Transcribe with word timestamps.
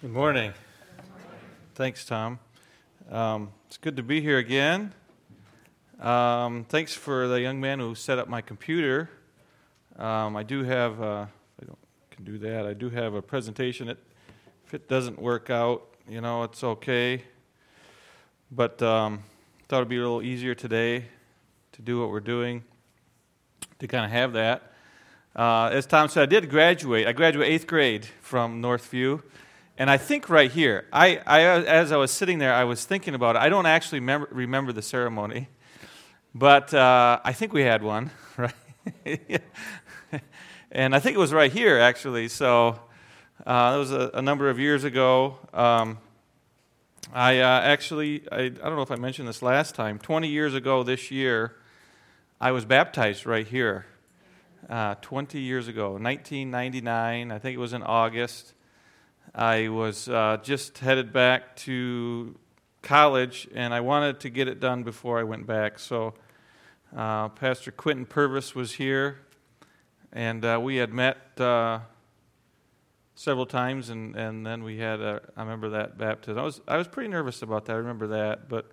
Good 0.00 0.12
morning. 0.12 0.52
Thanks, 1.74 2.04
Tom. 2.04 2.38
Um, 3.10 3.50
it's 3.66 3.78
good 3.78 3.96
to 3.96 4.04
be 4.04 4.20
here 4.20 4.38
again. 4.38 4.94
Um, 5.98 6.66
thanks 6.68 6.94
for 6.94 7.26
the 7.26 7.40
young 7.40 7.60
man 7.60 7.80
who 7.80 7.96
set 7.96 8.16
up 8.16 8.28
my 8.28 8.40
computer. 8.40 9.10
Um, 9.98 10.36
I 10.36 10.44
do 10.44 10.62
have, 10.62 11.02
uh, 11.02 11.26
I 11.60 12.14
can 12.14 12.24
do 12.24 12.38
that. 12.38 12.64
I 12.64 12.74
do 12.74 12.90
have 12.90 13.14
a 13.14 13.20
presentation. 13.20 13.88
If 13.88 14.72
it 14.72 14.88
doesn't 14.88 15.20
work 15.20 15.50
out, 15.50 15.82
you 16.08 16.20
know, 16.20 16.44
it's 16.44 16.62
okay. 16.62 17.24
But 18.52 18.80
um, 18.80 19.24
thought 19.66 19.78
it'd 19.78 19.88
be 19.88 19.96
a 19.96 20.00
little 20.00 20.22
easier 20.22 20.54
today 20.54 21.06
to 21.72 21.82
do 21.82 22.00
what 22.00 22.10
we're 22.10 22.20
doing, 22.20 22.62
to 23.80 23.88
kind 23.88 24.04
of 24.04 24.12
have 24.12 24.34
that. 24.34 24.74
Uh, 25.34 25.70
as 25.72 25.86
Tom 25.86 26.08
said, 26.08 26.22
I 26.22 26.26
did 26.26 26.48
graduate. 26.48 27.08
I 27.08 27.12
graduated 27.12 27.52
eighth 27.52 27.66
grade 27.66 28.06
from 28.22 28.62
Northview. 28.62 29.22
And 29.80 29.88
I 29.88 29.96
think 29.96 30.28
right 30.28 30.50
here, 30.50 30.86
I, 30.92 31.20
I, 31.24 31.40
as 31.42 31.92
I 31.92 31.98
was 31.98 32.10
sitting 32.10 32.40
there, 32.40 32.52
I 32.52 32.64
was 32.64 32.84
thinking 32.84 33.14
about 33.14 33.36
it. 33.36 33.38
I 33.38 33.48
don't 33.48 33.64
actually 33.64 34.00
remember, 34.00 34.28
remember 34.32 34.72
the 34.72 34.82
ceremony, 34.82 35.48
but 36.34 36.74
uh, 36.74 37.20
I 37.22 37.32
think 37.32 37.52
we 37.52 37.62
had 37.62 37.84
one, 37.84 38.10
right? 38.36 38.52
and 40.72 40.96
I 40.96 40.98
think 40.98 41.14
it 41.14 41.20
was 41.20 41.32
right 41.32 41.52
here, 41.52 41.78
actually. 41.78 42.26
So 42.26 42.80
uh, 43.46 43.70
that 43.70 43.76
was 43.76 43.92
a, 43.92 44.10
a, 44.14 44.20
number 44.20 44.50
of 44.50 44.58
years 44.58 44.82
ago. 44.82 45.38
Um, 45.54 45.98
I 47.12 47.38
uh, 47.38 47.60
actually, 47.60 48.24
I, 48.32 48.46
I 48.46 48.48
don't 48.48 48.74
know 48.74 48.82
if 48.82 48.90
I 48.90 48.96
mentioned 48.96 49.28
this 49.28 49.42
last 49.42 49.76
time, 49.76 50.00
20 50.00 50.26
years 50.26 50.54
ago 50.54 50.82
this 50.82 51.12
year, 51.12 51.54
I 52.40 52.50
was 52.50 52.64
baptized 52.64 53.26
right 53.26 53.46
here. 53.46 53.86
Uh, 54.68 54.96
20 55.02 55.38
years 55.38 55.68
ago, 55.68 55.92
1999, 55.92 57.30
I 57.30 57.38
think 57.38 57.54
it 57.54 57.60
was 57.60 57.72
in 57.72 57.84
August. 57.84 58.54
I 59.34 59.68
was 59.68 60.08
uh, 60.08 60.38
just 60.42 60.78
headed 60.78 61.12
back 61.12 61.56
to 61.56 62.34
college, 62.82 63.48
and 63.54 63.74
I 63.74 63.80
wanted 63.80 64.20
to 64.20 64.30
get 64.30 64.48
it 64.48 64.60
done 64.60 64.82
before 64.82 65.18
I 65.18 65.22
went 65.22 65.46
back. 65.46 65.78
So, 65.78 66.14
uh, 66.96 67.28
Pastor 67.28 67.70
Quentin 67.70 68.06
Purvis 68.06 68.54
was 68.54 68.72
here, 68.72 69.18
and 70.12 70.44
uh, 70.44 70.58
we 70.62 70.76
had 70.76 70.92
met 70.92 71.18
uh, 71.38 71.80
several 73.14 73.46
times, 73.46 73.90
and, 73.90 74.16
and 74.16 74.46
then 74.46 74.62
we 74.62 74.78
had, 74.78 75.00
a, 75.00 75.20
I 75.36 75.42
remember 75.42 75.68
that 75.70 75.98
baptism. 75.98 76.38
I 76.38 76.44
was, 76.44 76.60
I 76.66 76.76
was 76.76 76.88
pretty 76.88 77.08
nervous 77.08 77.42
about 77.42 77.66
that, 77.66 77.74
I 77.74 77.76
remember 77.76 78.06
that, 78.08 78.48
but 78.48 78.70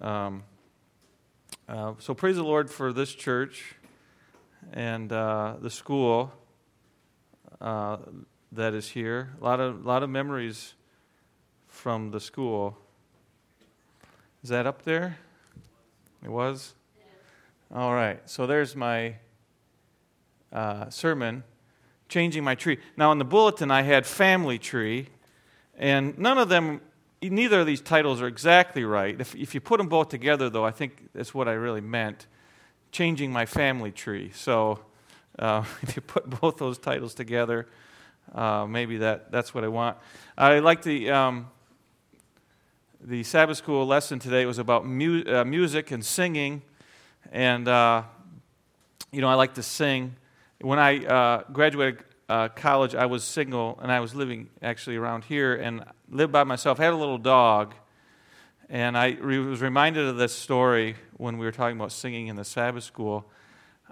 um, 0.00 0.42
uh, 1.68 1.94
so 1.98 2.14
praise 2.14 2.36
the 2.36 2.42
Lord 2.42 2.68
for 2.68 2.92
this 2.92 3.14
church 3.14 3.76
and 4.72 5.12
uh, 5.12 5.54
the 5.60 5.70
school 5.70 6.32
that 8.52 8.74
is 8.74 8.90
here. 8.90 9.30
A 9.40 9.44
lot 9.44 9.60
of, 9.60 9.84
lot 9.86 10.02
of 10.02 10.10
memories 10.10 10.74
from 11.68 12.10
the 12.10 12.20
school. 12.20 12.76
Is 14.42 14.50
that 14.50 14.66
up 14.66 14.82
there? 14.82 15.18
It 16.22 16.28
was? 16.28 16.74
All 17.74 17.94
right. 17.94 18.20
So 18.28 18.46
there's 18.46 18.76
my 18.76 19.16
uh, 20.52 20.90
sermon, 20.90 21.44
Changing 22.08 22.44
My 22.44 22.54
Tree. 22.54 22.78
Now, 22.96 23.10
in 23.10 23.18
the 23.18 23.24
bulletin, 23.24 23.70
I 23.70 23.82
had 23.82 24.06
Family 24.06 24.58
Tree, 24.58 25.08
and 25.78 26.18
none 26.18 26.36
of 26.36 26.50
them, 26.50 26.82
neither 27.22 27.60
of 27.60 27.66
these 27.66 27.80
titles 27.80 28.20
are 28.20 28.26
exactly 28.26 28.84
right. 28.84 29.18
If, 29.18 29.34
if 29.34 29.54
you 29.54 29.60
put 29.62 29.78
them 29.78 29.88
both 29.88 30.10
together, 30.10 30.50
though, 30.50 30.64
I 30.64 30.72
think 30.72 31.08
that's 31.14 31.32
what 31.32 31.48
I 31.48 31.52
really 31.52 31.80
meant 31.80 32.26
changing 32.90 33.32
my 33.32 33.46
family 33.46 33.90
tree. 33.90 34.30
So 34.34 34.80
uh, 35.38 35.64
if 35.82 35.96
you 35.96 36.02
put 36.02 36.28
both 36.28 36.58
those 36.58 36.76
titles 36.76 37.14
together, 37.14 37.66
uh, 38.34 38.66
maybe 38.66 38.98
that, 38.98 39.30
that's 39.30 39.54
what 39.54 39.64
I 39.64 39.68
want. 39.68 39.96
I 40.36 40.60
like 40.60 40.82
the, 40.82 41.10
um, 41.10 41.48
the 43.00 43.22
Sabbath 43.24 43.56
school 43.56 43.86
lesson 43.86 44.18
today 44.18 44.46
was 44.46 44.58
about 44.58 44.86
mu- 44.86 45.24
uh, 45.26 45.44
music 45.44 45.90
and 45.90 46.04
singing. 46.04 46.62
And, 47.32 47.66
uh, 47.68 48.02
you 49.10 49.20
know, 49.20 49.28
I 49.28 49.34
like 49.34 49.54
to 49.54 49.62
sing. 49.62 50.16
When 50.60 50.78
I 50.78 51.04
uh, 51.04 51.42
graduated 51.52 52.04
uh, 52.28 52.48
college, 52.48 52.94
I 52.94 53.06
was 53.06 53.24
single 53.24 53.78
and 53.82 53.90
I 53.90 54.00
was 54.00 54.14
living 54.14 54.48
actually 54.62 54.96
around 54.96 55.24
here 55.24 55.54
and 55.54 55.84
lived 56.08 56.32
by 56.32 56.44
myself. 56.44 56.80
I 56.80 56.84
had 56.84 56.92
a 56.92 56.96
little 56.96 57.18
dog. 57.18 57.74
And 58.68 58.96
I 58.96 59.18
re- 59.20 59.38
was 59.38 59.60
reminded 59.60 60.06
of 60.06 60.16
this 60.16 60.34
story 60.34 60.96
when 61.18 61.36
we 61.36 61.44
were 61.44 61.52
talking 61.52 61.76
about 61.76 61.92
singing 61.92 62.28
in 62.28 62.36
the 62.36 62.44
Sabbath 62.44 62.84
school. 62.84 63.26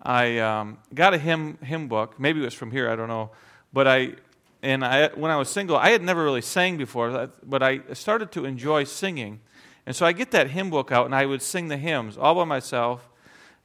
I 0.03 0.39
um, 0.39 0.79
got 0.95 1.13
a 1.13 1.19
hymn, 1.19 1.59
hymn 1.63 1.87
book. 1.89 2.19
Maybe 2.19 2.41
it 2.41 2.45
was 2.45 2.55
from 2.55 2.71
here, 2.71 2.89
I 2.89 2.97
don't 2.97 3.09
know. 3.09 3.31
But 3.73 3.87
I 3.87 4.15
and 4.63 4.85
I, 4.85 5.09
when 5.09 5.31
I 5.31 5.37
was 5.37 5.49
single, 5.49 5.77
I 5.77 5.91
had 5.91 6.03
never 6.03 6.23
really 6.23 6.43
sang 6.43 6.77
before, 6.77 7.31
but 7.43 7.63
I 7.63 7.81
started 7.95 8.31
to 8.33 8.45
enjoy 8.45 8.85
singing. 8.85 9.41
And 9.87 9.97
so 9.97 10.05
I 10.05 10.13
get 10.13 10.31
that 10.33 10.51
hymn 10.51 10.71
book 10.71 10.93
out 10.93 11.07
and 11.07 11.15
I 11.15 11.25
would 11.25 11.41
sing 11.41 11.69
the 11.69 11.79
hymns 11.79 12.19
all 12.19 12.35
by 12.35 12.45
myself, 12.45 13.09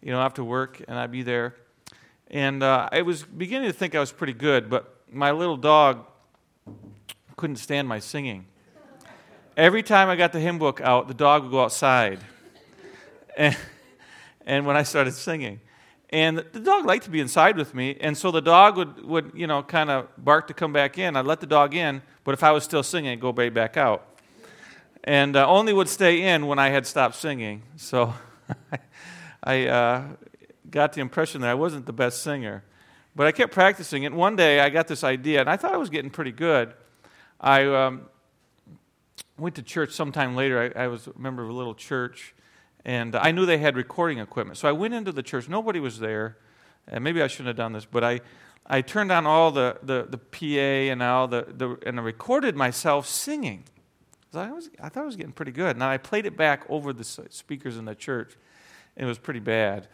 you 0.01 0.11
know, 0.11 0.21
after 0.21 0.43
work, 0.43 0.81
and 0.87 0.97
I'd 0.97 1.11
be 1.11 1.21
there. 1.21 1.55
And 2.31 2.63
uh, 2.63 2.89
I 2.91 3.01
was 3.01 3.23
beginning 3.23 3.67
to 3.67 3.73
think 3.73 3.93
I 3.93 3.99
was 3.99 4.11
pretty 4.11 4.33
good, 4.33 4.69
but 4.69 5.01
my 5.11 5.31
little 5.31 5.57
dog 5.57 6.05
couldn't 7.35 7.57
stand 7.57 7.87
my 7.87 7.99
singing. 7.99 8.45
Every 9.57 9.83
time 9.83 10.09
I 10.09 10.15
got 10.15 10.31
the 10.31 10.39
hymn 10.39 10.57
book 10.57 10.81
out, 10.81 11.07
the 11.07 11.13
dog 11.13 11.43
would 11.43 11.51
go 11.51 11.63
outside. 11.63 12.19
And, 13.37 13.57
and 14.45 14.65
when 14.65 14.77
I 14.77 14.83
started 14.83 15.13
singing, 15.13 15.59
and 16.15 16.37
the 16.53 16.61
dog 16.61 16.85
liked 16.85 17.03
to 17.03 17.09
be 17.09 17.19
inside 17.19 17.57
with 17.57 17.75
me, 17.75 17.97
and 17.99 18.17
so 18.17 18.31
the 18.31 18.41
dog 18.41 18.77
would, 18.77 19.03
would 19.03 19.31
you 19.35 19.47
know, 19.47 19.61
kind 19.61 19.89
of 19.89 20.07
bark 20.17 20.47
to 20.47 20.53
come 20.53 20.71
back 20.71 20.97
in. 20.97 21.17
I'd 21.17 21.25
let 21.25 21.41
the 21.41 21.45
dog 21.45 21.75
in, 21.75 22.01
but 22.23 22.33
if 22.33 22.41
I 22.41 22.53
was 22.53 22.63
still 22.63 22.83
singing, 22.83 23.11
I'd 23.11 23.19
go 23.19 23.33
right 23.33 23.53
back 23.53 23.75
out. 23.75 24.17
And 25.03 25.35
uh, 25.35 25.45
only 25.45 25.73
would 25.73 25.89
stay 25.89 26.21
in 26.21 26.47
when 26.47 26.57
I 26.57 26.69
had 26.69 26.87
stopped 26.87 27.15
singing. 27.15 27.63
So 27.75 28.13
I 29.43 29.67
uh, 29.67 30.03
got 30.71 30.93
the 30.93 31.01
impression 31.01 31.41
that 31.41 31.49
I 31.49 31.53
wasn't 31.53 31.85
the 31.85 31.91
best 31.91 32.23
singer. 32.23 32.63
But 33.13 33.27
I 33.27 33.33
kept 33.33 33.51
practicing 33.51 34.03
it. 34.03 34.13
One 34.13 34.37
day 34.37 34.61
I 34.61 34.69
got 34.69 34.87
this 34.87 35.03
idea, 35.03 35.41
and 35.41 35.49
I 35.49 35.57
thought 35.57 35.73
I 35.73 35.77
was 35.77 35.89
getting 35.89 36.11
pretty 36.11 36.31
good. 36.31 36.73
I 37.41 37.65
um, 37.65 38.03
went 39.37 39.55
to 39.55 39.61
church 39.61 39.91
sometime 39.91 40.33
later. 40.33 40.71
I, 40.77 40.83
I 40.83 40.87
was 40.87 41.07
a 41.07 41.19
member 41.19 41.43
of 41.43 41.49
a 41.49 41.53
little 41.53 41.75
church 41.75 42.33
and 42.85 43.15
I 43.15 43.31
knew 43.31 43.45
they 43.45 43.57
had 43.57 43.75
recording 43.75 44.19
equipment. 44.19 44.59
So 44.59 44.69
I 44.69 44.71
went 44.71 44.93
into 44.93 45.11
the 45.11 45.23
church. 45.23 45.49
Nobody 45.49 45.79
was 45.79 45.99
there. 45.99 46.37
And 46.87 47.03
maybe 47.03 47.21
I 47.21 47.27
shouldn't 47.27 47.47
have 47.47 47.55
done 47.55 47.73
this, 47.73 47.85
but 47.85 48.03
I, 48.03 48.21
I 48.67 48.81
turned 48.81 49.11
on 49.11 49.25
all 49.25 49.51
the, 49.51 49.77
the, 49.81 50.05
the 50.07 50.19
PA 50.19 50.91
and 50.91 51.01
all 51.01 51.27
the, 51.27 51.47
the 51.49 51.79
and 51.83 51.99
I 51.99 52.03
recorded 52.03 52.55
myself 52.55 53.07
singing. 53.07 53.63
I, 54.35 54.51
was, 54.51 54.69
I 54.79 54.89
thought 54.89 55.03
I 55.03 55.05
was 55.05 55.15
getting 55.15 55.31
pretty 55.31 55.51
good. 55.51 55.77
Now 55.77 55.89
I 55.89 55.97
played 55.97 56.25
it 56.25 56.37
back 56.37 56.63
over 56.69 56.93
the 56.93 57.03
speakers 57.03 57.77
in 57.77 57.85
the 57.85 57.95
church. 57.95 58.35
It 58.95 59.05
was 59.05 59.17
pretty 59.17 59.39
bad. 59.39 59.87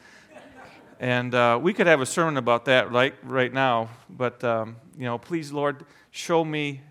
And 0.99 1.33
uh, 1.33 1.59
we 1.61 1.73
could 1.73 1.87
have 1.87 2.01
a 2.01 2.05
sermon 2.05 2.37
about 2.37 2.65
that 2.65 2.91
right, 2.91 3.15
right 3.23 3.51
now. 3.51 3.89
But, 4.09 4.43
um, 4.43 4.75
you 4.97 5.05
know, 5.05 5.17
please, 5.17 5.51
Lord, 5.51 5.85
show 6.11 6.45
me 6.45 6.81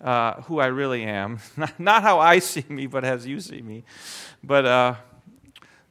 uh, 0.00 0.42
who 0.42 0.60
I 0.60 0.66
really 0.66 1.04
am. 1.04 1.40
Not 1.78 2.02
how 2.02 2.20
I 2.20 2.38
see 2.38 2.64
me, 2.68 2.86
but 2.86 3.04
as 3.04 3.26
you 3.26 3.40
see 3.40 3.60
me. 3.62 3.84
But 4.44 4.64
uh, 4.66 4.94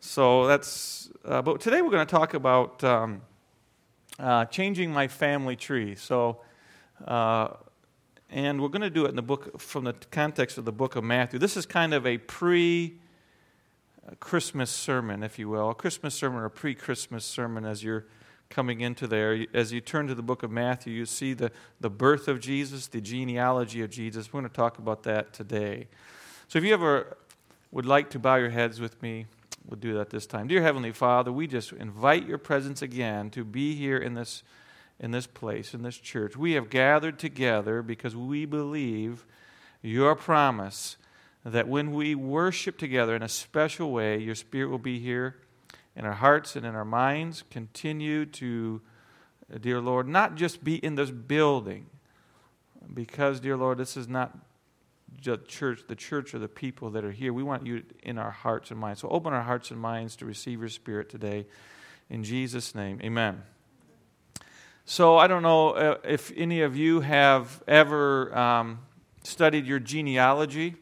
so 0.07 0.47
that's, 0.47 1.09
uh, 1.25 1.41
but 1.41 1.59
today 1.59 1.81
we're 1.81 1.91
going 1.91 2.07
to 2.07 2.09
talk 2.09 2.33
about 2.33 2.81
um, 2.81 3.21
uh, 4.17 4.45
changing 4.45 4.89
my 4.89 5.09
family 5.09 5.57
tree. 5.57 5.95
So, 5.95 6.39
uh, 7.05 7.49
and 8.29 8.61
we're 8.61 8.69
going 8.69 8.83
to 8.83 8.89
do 8.89 9.05
it 9.05 9.09
in 9.09 9.17
the 9.17 9.21
book 9.21 9.59
from 9.59 9.83
the 9.83 9.91
context 10.09 10.57
of 10.57 10.63
the 10.63 10.71
book 10.71 10.95
of 10.95 11.03
Matthew. 11.03 11.39
This 11.39 11.57
is 11.57 11.65
kind 11.65 11.93
of 11.93 12.07
a 12.07 12.19
pre 12.19 12.99
Christmas 14.21 14.71
sermon, 14.71 15.23
if 15.23 15.37
you 15.37 15.49
will, 15.49 15.71
a 15.71 15.75
Christmas 15.75 16.15
sermon 16.15 16.39
or 16.39 16.45
a 16.45 16.51
pre 16.51 16.73
Christmas 16.73 17.25
sermon 17.25 17.65
as 17.65 17.83
you're 17.83 18.05
coming 18.49 18.79
into 18.79 19.07
there. 19.07 19.45
As 19.53 19.73
you 19.73 19.81
turn 19.81 20.07
to 20.07 20.15
the 20.15 20.23
book 20.23 20.41
of 20.41 20.49
Matthew, 20.49 20.93
you 20.93 21.05
see 21.05 21.33
the, 21.33 21.51
the 21.81 21.89
birth 21.89 22.29
of 22.29 22.39
Jesus, 22.39 22.87
the 22.87 23.01
genealogy 23.01 23.81
of 23.81 23.89
Jesus. 23.89 24.31
We're 24.31 24.39
going 24.39 24.51
to 24.51 24.55
talk 24.55 24.77
about 24.77 25.03
that 25.03 25.33
today. 25.33 25.89
So 26.47 26.59
if 26.59 26.63
you 26.63 26.73
ever 26.73 27.17
would 27.71 27.85
like 27.85 28.09
to 28.11 28.19
bow 28.19 28.37
your 28.37 28.51
heads 28.51 28.79
with 28.79 29.01
me, 29.01 29.25
we'll 29.67 29.79
do 29.79 29.93
that 29.95 30.09
this 30.09 30.25
time. 30.25 30.47
Dear 30.47 30.63
Heavenly 30.63 30.91
Father, 30.91 31.31
we 31.31 31.45
just 31.45 31.73
invite 31.73 32.25
your 32.25 32.37
presence 32.37 32.81
again 32.81 33.29
to 33.31 33.43
be 33.43 33.75
here 33.75 33.97
in 33.97 34.13
this, 34.13 34.43
in 34.99 35.11
this 35.11 35.27
place, 35.27 35.73
in 35.73 35.83
this 35.83 35.97
church. 35.97 36.37
We 36.37 36.53
have 36.53 36.69
gathered 36.69 37.19
together 37.19 37.81
because 37.81 38.15
we 38.15 38.45
believe 38.45 39.25
your 39.81 40.15
promise 40.15 40.97
that 41.43 41.67
when 41.67 41.91
we 41.91 42.15
worship 42.15 42.77
together 42.77 43.15
in 43.15 43.21
a 43.21 43.29
special 43.29 43.91
way, 43.91 44.17
your 44.17 44.35
Spirit 44.35 44.69
will 44.69 44.77
be 44.77 44.99
here 44.99 45.35
in 45.95 46.05
our 46.05 46.13
hearts 46.13 46.55
and 46.55 46.65
in 46.65 46.75
our 46.75 46.85
minds. 46.85 47.43
Continue 47.49 48.25
to, 48.25 48.81
dear 49.59 49.81
Lord, 49.81 50.07
not 50.07 50.35
just 50.35 50.63
be 50.63 50.75
in 50.75 50.95
this 50.95 51.11
building, 51.11 51.87
because, 52.93 53.39
dear 53.41 53.57
Lord, 53.57 53.77
this 53.77 53.97
is 53.97 54.07
not 54.07 54.37
the 55.23 55.37
church, 55.37 55.81
the 55.87 55.95
church 55.95 56.33
or 56.33 56.39
the 56.39 56.47
people 56.47 56.89
that 56.91 57.03
are 57.03 57.11
here. 57.11 57.33
We 57.33 57.43
want 57.43 57.65
you 57.65 57.83
in 58.03 58.17
our 58.17 58.31
hearts 58.31 58.71
and 58.71 58.79
minds. 58.79 59.01
So 59.01 59.09
open 59.09 59.33
our 59.33 59.43
hearts 59.43 59.71
and 59.71 59.79
minds 59.79 60.15
to 60.17 60.25
receive 60.25 60.59
your 60.59 60.69
spirit 60.69 61.09
today. 61.09 61.45
In 62.09 62.23
Jesus' 62.23 62.73
name, 62.75 62.99
amen. 63.03 63.43
So 64.85 65.17
I 65.17 65.27
don't 65.27 65.43
know 65.43 65.71
uh, 65.71 65.97
if 66.05 66.31
any 66.37 66.61
of 66.61 66.77
you 66.77 67.01
have 67.01 67.61
ever 67.67 68.35
um, 68.37 68.79
studied 69.23 69.65
your 69.65 69.79
genealogy, 69.79 70.75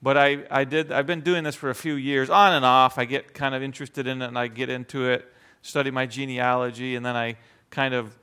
but 0.00 0.16
I, 0.16 0.44
I 0.50 0.62
did, 0.62 0.92
I've 0.92 1.06
been 1.06 1.22
doing 1.22 1.42
this 1.42 1.56
for 1.56 1.70
a 1.70 1.74
few 1.74 1.94
years, 1.94 2.30
on 2.30 2.52
and 2.52 2.64
off. 2.64 2.98
I 2.98 3.04
get 3.04 3.34
kind 3.34 3.54
of 3.54 3.62
interested 3.62 4.06
in 4.06 4.22
it 4.22 4.26
and 4.26 4.38
I 4.38 4.46
get 4.46 4.68
into 4.68 5.08
it, 5.10 5.26
study 5.62 5.90
my 5.90 6.06
genealogy, 6.06 6.94
and 6.94 7.04
then 7.04 7.16
I 7.16 7.36
kind 7.70 7.94
of 7.94 8.16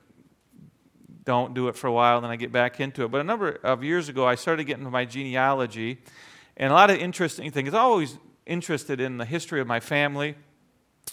don't 1.23 1.53
do 1.53 1.67
it 1.67 1.75
for 1.75 1.87
a 1.87 1.91
while, 1.91 2.21
then 2.21 2.29
I 2.29 2.35
get 2.35 2.51
back 2.51 2.79
into 2.79 3.03
it. 3.03 3.11
But 3.11 3.21
a 3.21 3.23
number 3.23 3.59
of 3.63 3.83
years 3.83 4.09
ago, 4.09 4.27
I 4.27 4.35
started 4.35 4.65
getting 4.65 4.81
into 4.81 4.91
my 4.91 5.05
genealogy, 5.05 5.99
and 6.57 6.71
a 6.71 6.75
lot 6.75 6.89
of 6.89 6.97
interesting 6.97 7.51
things. 7.51 7.73
I'm 7.73 7.81
always 7.81 8.17
interested 8.45 8.99
in 8.99 9.17
the 9.17 9.25
history 9.25 9.61
of 9.61 9.67
my 9.67 9.79
family, 9.79 10.35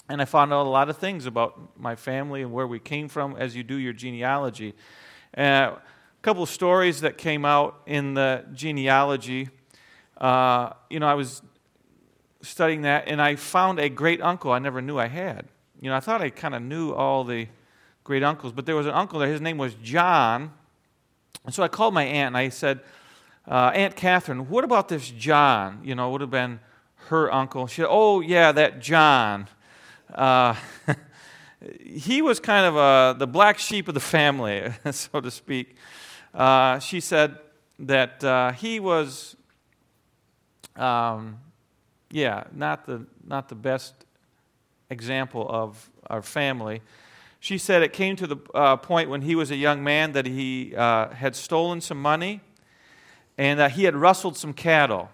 and 0.08 0.20
I 0.20 0.24
found 0.24 0.52
out 0.52 0.66
a 0.66 0.68
lot 0.68 0.88
of 0.88 0.98
things 0.98 1.26
about 1.26 1.78
my 1.78 1.94
family 1.94 2.42
and 2.42 2.52
where 2.52 2.66
we 2.66 2.78
came 2.78 3.08
from 3.08 3.36
as 3.36 3.54
you 3.54 3.62
do 3.62 3.76
your 3.76 3.92
genealogy. 3.92 4.74
Uh, 5.36 5.40
a 5.40 6.22
couple 6.22 6.42
of 6.42 6.50
stories 6.50 7.02
that 7.02 7.16
came 7.16 7.44
out 7.44 7.80
in 7.86 8.14
the 8.14 8.44
genealogy. 8.52 9.48
Uh, 10.16 10.70
you 10.90 11.00
know, 11.00 11.06
I 11.06 11.14
was 11.14 11.42
studying 12.42 12.82
that, 12.82 13.08
and 13.08 13.22
I 13.22 13.36
found 13.36 13.78
a 13.78 13.88
great 13.88 14.20
uncle 14.20 14.50
I 14.52 14.58
never 14.58 14.82
knew 14.82 14.98
I 14.98 15.06
had. 15.06 15.46
You 15.80 15.90
know, 15.90 15.96
I 15.96 16.00
thought 16.00 16.20
I 16.20 16.30
kind 16.30 16.54
of 16.54 16.62
knew 16.62 16.92
all 16.92 17.24
the 17.24 17.46
great 18.04 18.22
uncles, 18.22 18.52
but 18.52 18.66
there 18.66 18.76
was 18.76 18.86
an 18.86 18.92
uncle 18.92 19.18
there. 19.18 19.28
His 19.28 19.40
name 19.40 19.58
was 19.58 19.74
John. 19.74 20.52
And 21.44 21.54
so 21.54 21.62
I 21.62 21.68
called 21.68 21.94
my 21.94 22.04
aunt 22.04 22.28
and 22.28 22.36
I 22.36 22.48
said, 22.48 22.80
uh, 23.48 23.72
Aunt 23.74 23.96
Catherine, 23.96 24.48
what 24.48 24.64
about 24.64 24.88
this 24.88 25.10
John? 25.10 25.80
You 25.82 25.94
know, 25.94 26.10
would 26.10 26.20
have 26.20 26.30
been 26.30 26.60
her 27.08 27.32
uncle. 27.32 27.66
She 27.66 27.76
said, 27.76 27.88
Oh, 27.90 28.20
yeah, 28.20 28.52
that 28.52 28.80
John. 28.80 29.48
Uh, 30.14 30.54
he 31.80 32.22
was 32.22 32.40
kind 32.40 32.66
of 32.66 32.76
uh, 32.76 33.12
the 33.14 33.26
black 33.26 33.58
sheep 33.58 33.88
of 33.88 33.94
the 33.94 34.00
family, 34.00 34.72
so 34.90 35.20
to 35.20 35.30
speak. 35.30 35.76
Uh, 36.32 36.78
she 36.78 37.00
said 37.00 37.38
that 37.80 38.22
uh, 38.22 38.52
he 38.52 38.78
was, 38.78 39.36
um, 40.76 41.38
yeah, 42.10 42.44
not 42.52 42.86
the, 42.86 43.06
not 43.26 43.48
the 43.48 43.54
best 43.54 43.94
example 44.90 45.46
of 45.48 45.90
our 46.08 46.22
family. 46.22 46.82
She 47.42 47.56
said 47.56 47.82
it 47.82 47.94
came 47.94 48.16
to 48.16 48.26
the 48.26 48.36
uh, 48.54 48.76
point 48.76 49.08
when 49.08 49.22
he 49.22 49.34
was 49.34 49.50
a 49.50 49.56
young 49.56 49.82
man 49.82 50.12
that 50.12 50.26
he 50.26 50.74
uh, 50.76 51.08
had 51.08 51.34
stolen 51.34 51.80
some 51.80 52.00
money 52.00 52.42
and 53.38 53.58
that 53.58 53.72
he 53.72 53.84
had 53.84 53.96
rustled 53.96 54.36
some 54.36 54.52
cattle. 54.52 55.08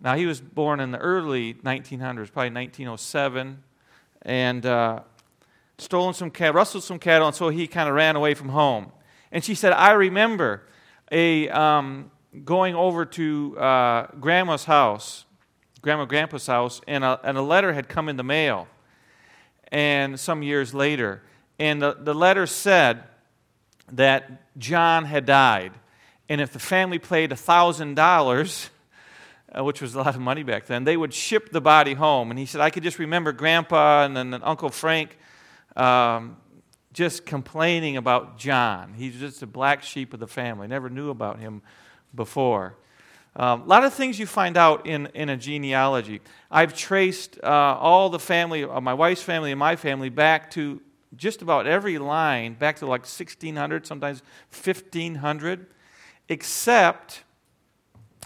Now, 0.00 0.16
he 0.16 0.26
was 0.26 0.40
born 0.40 0.80
in 0.80 0.90
the 0.90 0.98
early 0.98 1.54
1900s, 1.54 2.32
probably 2.32 2.50
1907, 2.50 3.62
and 4.22 4.66
uh, 4.66 5.00
stolen 5.78 6.12
some 6.12 6.30
cattle, 6.32 6.54
rustled 6.54 6.82
some 6.82 6.98
cattle, 6.98 7.28
and 7.28 7.36
so 7.36 7.48
he 7.50 7.68
kind 7.68 7.88
of 7.88 7.94
ran 7.94 8.16
away 8.16 8.34
from 8.34 8.48
home. 8.48 8.90
And 9.30 9.44
she 9.44 9.54
said, 9.54 9.72
I 9.72 9.92
remember 9.92 10.64
a, 11.12 11.48
um, 11.50 12.10
going 12.44 12.74
over 12.74 13.04
to 13.06 13.58
uh, 13.58 14.06
Grandma's 14.18 14.64
house, 14.64 15.24
Grandma 15.82 16.04
Grandpa's 16.04 16.48
house, 16.48 16.80
and 16.88 17.04
a, 17.04 17.20
and 17.22 17.38
a 17.38 17.42
letter 17.42 17.72
had 17.72 17.88
come 17.88 18.08
in 18.08 18.16
the 18.16 18.24
mail. 18.24 18.66
And 19.70 20.18
some 20.18 20.42
years 20.42 20.72
later, 20.74 21.22
and 21.58 21.82
the, 21.82 21.96
the 21.98 22.14
letter 22.14 22.46
said 22.46 23.04
that 23.92 24.56
John 24.58 25.04
had 25.04 25.26
died. 25.26 25.72
And 26.28 26.40
if 26.40 26.52
the 26.52 26.58
family 26.58 26.98
paid 26.98 27.30
$1,000, 27.30 28.68
uh, 29.56 29.64
which 29.64 29.80
was 29.80 29.94
a 29.94 29.98
lot 29.98 30.14
of 30.14 30.20
money 30.20 30.42
back 30.42 30.66
then, 30.66 30.84
they 30.84 30.96
would 30.96 31.14
ship 31.14 31.50
the 31.50 31.60
body 31.60 31.94
home. 31.94 32.30
And 32.30 32.38
he 32.38 32.46
said, 32.46 32.60
I 32.60 32.70
could 32.70 32.82
just 32.82 32.98
remember 32.98 33.32
Grandpa 33.32 34.04
and 34.04 34.16
then 34.16 34.34
Uncle 34.42 34.70
Frank 34.70 35.16
um, 35.76 36.36
just 36.92 37.24
complaining 37.24 37.96
about 37.96 38.38
John. 38.38 38.94
He's 38.94 39.18
just 39.18 39.42
a 39.42 39.46
black 39.46 39.82
sheep 39.82 40.12
of 40.12 40.20
the 40.20 40.26
family. 40.26 40.66
Never 40.66 40.90
knew 40.90 41.10
about 41.10 41.38
him 41.38 41.62
before. 42.14 42.76
Um, 43.38 43.62
a 43.62 43.64
lot 43.66 43.84
of 43.84 43.94
things 43.94 44.18
you 44.18 44.26
find 44.26 44.56
out 44.56 44.84
in, 44.84 45.06
in 45.14 45.28
a 45.28 45.36
genealogy. 45.36 46.20
I've 46.50 46.74
traced 46.74 47.38
uh, 47.40 47.46
all 47.46 48.10
the 48.10 48.18
family, 48.18 48.64
uh, 48.64 48.80
my 48.80 48.94
wife's 48.94 49.22
family 49.22 49.52
and 49.52 49.58
my 49.60 49.76
family, 49.76 50.08
back 50.08 50.50
to 50.52 50.80
just 51.16 51.40
about 51.40 51.66
every 51.66 51.98
line 51.98 52.54
back 52.54 52.76
to 52.76 52.86
like 52.86 53.02
1600, 53.02 53.86
sometimes 53.86 54.22
1500, 54.50 55.66
except, 56.28 57.22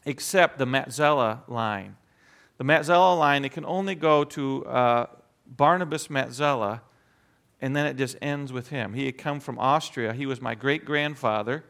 except 0.06 0.59
the 0.59 0.64
Matzella 0.64 1.47
line. 1.47 1.97
The 2.56 2.65
Matzella 2.65 3.19
line, 3.19 3.44
it 3.44 3.53
can 3.53 3.67
only 3.67 3.94
go 3.94 4.25
to 4.25 4.65
uh, 4.65 5.06
Barnabas 5.47 6.08
Matzella, 6.08 6.81
and 7.61 7.76
then 7.76 7.85
it 7.87 7.99
just 7.99 8.17
ends 8.23 8.50
with 8.50 8.69
him. 8.70 8.94
He 8.94 9.05
had 9.06 9.19
come 9.19 9.41
from 9.41 9.58
Austria. 9.58 10.15
He 10.15 10.25
was 10.25 10.41
my 10.41 10.55
great 10.55 10.87
grandfather. 10.87 11.65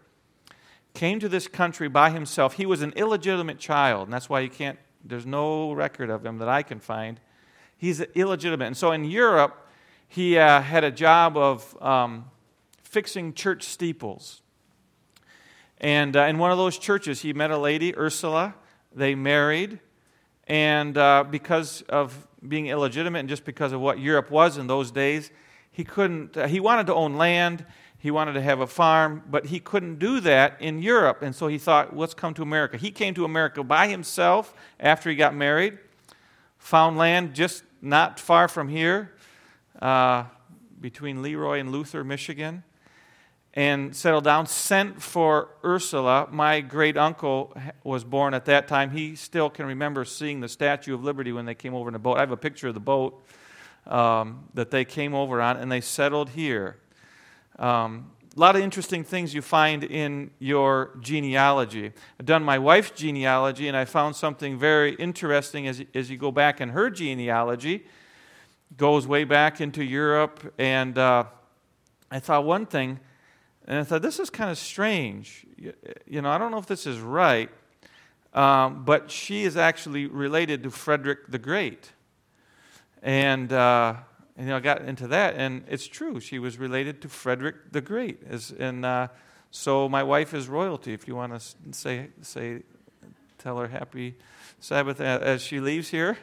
Came 0.94 1.20
to 1.20 1.28
this 1.28 1.48
country 1.48 1.88
by 1.88 2.10
himself. 2.10 2.54
He 2.54 2.66
was 2.66 2.82
an 2.82 2.92
illegitimate 2.96 3.58
child, 3.58 4.04
and 4.04 4.12
that's 4.12 4.28
why 4.28 4.40
you 4.40 4.50
can't, 4.50 4.78
there's 5.04 5.26
no 5.26 5.72
record 5.72 6.10
of 6.10 6.24
him 6.24 6.38
that 6.38 6.48
I 6.48 6.62
can 6.62 6.80
find. 6.80 7.18
He's 7.76 8.00
illegitimate. 8.00 8.66
And 8.66 8.76
so 8.76 8.92
in 8.92 9.04
Europe, 9.04 9.68
he 10.08 10.38
uh, 10.38 10.60
had 10.60 10.84
a 10.84 10.90
job 10.90 11.36
of 11.36 11.82
um, 11.82 12.26
fixing 12.82 13.32
church 13.32 13.64
steeples. 13.64 14.42
And 15.78 16.16
uh, 16.16 16.24
in 16.24 16.38
one 16.38 16.52
of 16.52 16.58
those 16.58 16.78
churches, 16.78 17.22
he 17.22 17.32
met 17.32 17.50
a 17.50 17.58
lady, 17.58 17.96
Ursula. 17.96 18.54
They 18.94 19.14
married. 19.14 19.80
And 20.46 20.96
uh, 20.98 21.24
because 21.28 21.82
of 21.88 22.28
being 22.46 22.66
illegitimate 22.66 23.20
and 23.20 23.28
just 23.28 23.44
because 23.44 23.72
of 23.72 23.80
what 23.80 23.98
Europe 23.98 24.30
was 24.30 24.58
in 24.58 24.66
those 24.66 24.90
days, 24.90 25.30
he 25.70 25.84
couldn't, 25.84 26.36
uh, 26.36 26.46
he 26.46 26.60
wanted 26.60 26.86
to 26.88 26.94
own 26.94 27.14
land. 27.14 27.64
He 28.02 28.10
wanted 28.10 28.32
to 28.32 28.40
have 28.40 28.58
a 28.58 28.66
farm, 28.66 29.22
but 29.30 29.46
he 29.46 29.60
couldn't 29.60 30.00
do 30.00 30.18
that 30.18 30.60
in 30.60 30.82
Europe. 30.82 31.22
And 31.22 31.36
so 31.36 31.46
he 31.46 31.56
thought, 31.56 31.96
let's 31.96 32.14
come 32.14 32.34
to 32.34 32.42
America. 32.42 32.76
He 32.76 32.90
came 32.90 33.14
to 33.14 33.24
America 33.24 33.62
by 33.62 33.86
himself 33.86 34.52
after 34.80 35.08
he 35.08 35.14
got 35.14 35.36
married, 35.36 35.78
found 36.58 36.98
land 36.98 37.32
just 37.32 37.62
not 37.80 38.18
far 38.18 38.48
from 38.48 38.68
here 38.68 39.12
uh, 39.80 40.24
between 40.80 41.22
Leroy 41.22 41.60
and 41.60 41.70
Luther, 41.70 42.02
Michigan, 42.02 42.64
and 43.54 43.94
settled 43.94 44.24
down. 44.24 44.48
Sent 44.48 45.00
for 45.00 45.50
Ursula. 45.64 46.26
My 46.28 46.60
great 46.60 46.96
uncle 46.96 47.56
was 47.84 48.02
born 48.02 48.34
at 48.34 48.46
that 48.46 48.66
time. 48.66 48.90
He 48.90 49.14
still 49.14 49.48
can 49.48 49.66
remember 49.66 50.04
seeing 50.04 50.40
the 50.40 50.48
Statue 50.48 50.92
of 50.92 51.04
Liberty 51.04 51.30
when 51.30 51.46
they 51.46 51.54
came 51.54 51.72
over 51.72 51.88
in 51.88 51.94
a 51.94 52.00
boat. 52.00 52.16
I 52.16 52.20
have 52.20 52.32
a 52.32 52.36
picture 52.36 52.66
of 52.66 52.74
the 52.74 52.80
boat 52.80 53.24
um, 53.86 54.48
that 54.54 54.72
they 54.72 54.84
came 54.84 55.14
over 55.14 55.40
on, 55.40 55.56
and 55.56 55.70
they 55.70 55.80
settled 55.80 56.30
here. 56.30 56.78
Um, 57.58 58.10
a 58.34 58.40
lot 58.40 58.56
of 58.56 58.62
interesting 58.62 59.04
things 59.04 59.34
you 59.34 59.42
find 59.42 59.84
in 59.84 60.30
your 60.38 60.96
genealogy. 61.00 61.92
I've 62.18 62.26
done 62.26 62.42
my 62.42 62.58
wife's 62.58 62.92
genealogy, 62.92 63.68
and 63.68 63.76
I 63.76 63.84
found 63.84 64.16
something 64.16 64.58
very 64.58 64.94
interesting 64.94 65.68
as, 65.68 65.82
as 65.94 66.10
you 66.10 66.16
go 66.16 66.32
back 66.32 66.60
in 66.60 66.70
her 66.70 66.88
genealogy 66.88 67.84
goes 68.76 69.06
way 69.06 69.24
back 69.24 69.60
into 69.60 69.84
Europe. 69.84 70.54
And 70.58 70.96
uh, 70.96 71.24
I 72.10 72.20
thought 72.20 72.44
one 72.44 72.66
thing, 72.66 73.00
and 73.66 73.78
I 73.78 73.84
thought, 73.84 74.02
this 74.02 74.18
is 74.18 74.30
kind 74.30 74.50
of 74.50 74.58
strange. 74.58 75.46
You 76.06 76.22
know, 76.22 76.30
I 76.30 76.38
don't 76.38 76.50
know 76.50 76.58
if 76.58 76.66
this 76.66 76.86
is 76.86 76.98
right, 76.98 77.50
um, 78.34 78.84
but 78.84 79.10
she 79.10 79.44
is 79.44 79.56
actually 79.56 80.06
related 80.06 80.62
to 80.62 80.70
Frederick 80.70 81.30
the 81.30 81.38
Great. 81.38 81.92
And, 83.02 83.52
uh, 83.52 83.96
and, 84.36 84.46
you 84.46 84.50
know, 84.50 84.56
I 84.56 84.60
got 84.60 84.82
into 84.82 85.08
that, 85.08 85.34
and 85.36 85.64
it's 85.68 85.86
true. 85.86 86.18
She 86.18 86.38
was 86.38 86.58
related 86.58 87.02
to 87.02 87.08
Frederick 87.08 87.70
the 87.70 87.82
Great. 87.82 88.22
And 88.58 88.84
uh, 88.84 89.08
so 89.50 89.88
my 89.88 90.02
wife 90.02 90.32
is 90.32 90.48
royalty, 90.48 90.94
if 90.94 91.06
you 91.06 91.14
want 91.14 91.38
to 91.38 91.72
say, 91.72 92.08
say 92.22 92.62
tell 93.36 93.58
her 93.58 93.68
happy 93.68 94.14
Sabbath 94.60 95.00
as 95.00 95.42
she 95.42 95.60
leaves 95.60 95.88
here. 95.88 96.16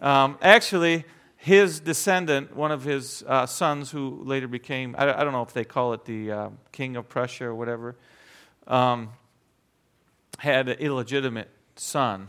Um, 0.00 0.38
actually, 0.42 1.04
his 1.36 1.78
descendant, 1.78 2.56
one 2.56 2.72
of 2.72 2.82
his 2.82 3.22
uh, 3.28 3.46
sons, 3.46 3.90
who 3.92 4.22
later 4.24 4.48
became, 4.48 4.96
I, 4.98 5.20
I, 5.20 5.22
don't 5.22 5.32
know 5.32 5.42
if 5.42 5.52
they 5.52 5.64
call 5.64 5.92
it 5.92 6.04
the 6.04 6.32
uh, 6.32 6.48
king 6.72 6.96
of 6.96 7.08
Prussia 7.08 7.44
or 7.44 7.54
whatever, 7.54 7.94
um, 8.66 9.10
had 10.38 10.68
an 10.68 10.78
illegitimate 10.78 11.48
son. 11.76 12.28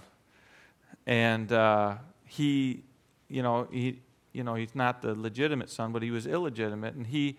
And 1.08 1.52
uh, 1.52 1.96
he, 2.26 2.84
you 3.28 3.42
know, 3.42 3.68
he, 3.72 4.02
you 4.38 4.44
know, 4.44 4.54
he's 4.54 4.76
not 4.76 5.02
the 5.02 5.16
legitimate 5.16 5.68
son, 5.68 5.92
but 5.92 6.04
he 6.04 6.12
was 6.12 6.28
illegitimate. 6.28 6.94
And 6.94 7.08
he 7.08 7.38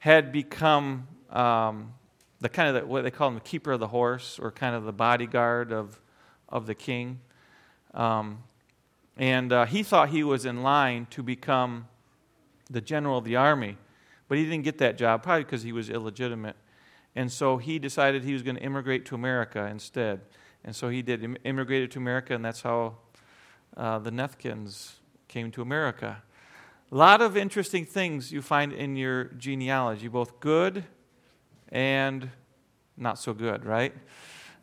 had 0.00 0.30
become 0.30 1.08
um, 1.30 1.94
the 2.40 2.50
kind 2.50 2.68
of 2.68 2.82
the, 2.82 2.86
what 2.86 3.02
they 3.02 3.10
call 3.10 3.28
him, 3.28 3.34
the 3.34 3.40
keeper 3.40 3.72
of 3.72 3.80
the 3.80 3.88
horse, 3.88 4.38
or 4.38 4.52
kind 4.52 4.76
of 4.76 4.84
the 4.84 4.92
bodyguard 4.92 5.72
of, 5.72 5.98
of 6.50 6.66
the 6.66 6.74
king. 6.74 7.20
Um, 7.94 8.42
and 9.16 9.50
uh, 9.54 9.64
he 9.64 9.82
thought 9.82 10.10
he 10.10 10.22
was 10.22 10.44
in 10.44 10.62
line 10.62 11.06
to 11.12 11.22
become 11.22 11.88
the 12.68 12.82
general 12.82 13.16
of 13.16 13.24
the 13.24 13.36
army, 13.36 13.78
but 14.28 14.36
he 14.36 14.44
didn't 14.44 14.64
get 14.64 14.76
that 14.78 14.98
job, 14.98 15.22
probably 15.22 15.44
because 15.44 15.62
he 15.62 15.72
was 15.72 15.88
illegitimate. 15.88 16.56
And 17.16 17.32
so 17.32 17.56
he 17.56 17.78
decided 17.78 18.22
he 18.22 18.34
was 18.34 18.42
going 18.42 18.56
to 18.56 18.62
immigrate 18.62 19.06
to 19.06 19.14
America 19.14 19.66
instead. 19.70 20.20
And 20.62 20.76
so 20.76 20.90
he 20.90 21.00
did, 21.00 21.24
Im- 21.24 21.38
immigrated 21.44 21.90
to 21.92 21.98
America, 21.98 22.34
and 22.34 22.44
that's 22.44 22.60
how 22.60 22.96
uh, 23.78 23.98
the 24.00 24.10
Nethkins 24.10 24.96
came 25.28 25.50
to 25.52 25.62
America. 25.62 26.22
A 26.94 26.96
lot 26.96 27.20
of 27.20 27.36
interesting 27.36 27.84
things 27.84 28.30
you 28.30 28.40
find 28.40 28.72
in 28.72 28.94
your 28.94 29.24
genealogy, 29.36 30.06
both 30.06 30.38
good 30.38 30.84
and 31.70 32.30
not 32.96 33.18
so 33.18 33.34
good, 33.34 33.64
right? 33.64 33.92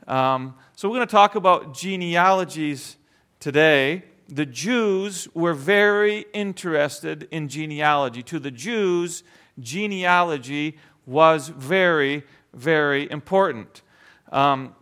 Um, 0.08 0.56
so 0.74 0.88
we're 0.88 0.96
going 0.96 1.08
to 1.10 1.12
talk 1.12 1.36
about 1.36 1.74
genealogies 1.74 2.96
today. 3.42 4.06
The 4.30 4.46
Jews 4.46 5.28
were 5.34 5.54
very 5.54 6.24
interested 6.34 7.28
in 7.32 7.50
genealogy. 7.50 8.24
To 8.24 8.40
the 8.40 8.50
Jews, 8.50 9.24
genealogy 9.60 10.78
was 11.06 11.50
very, 11.50 12.24
very 12.54 13.12
important. 13.12 13.82
Um, 14.32 14.74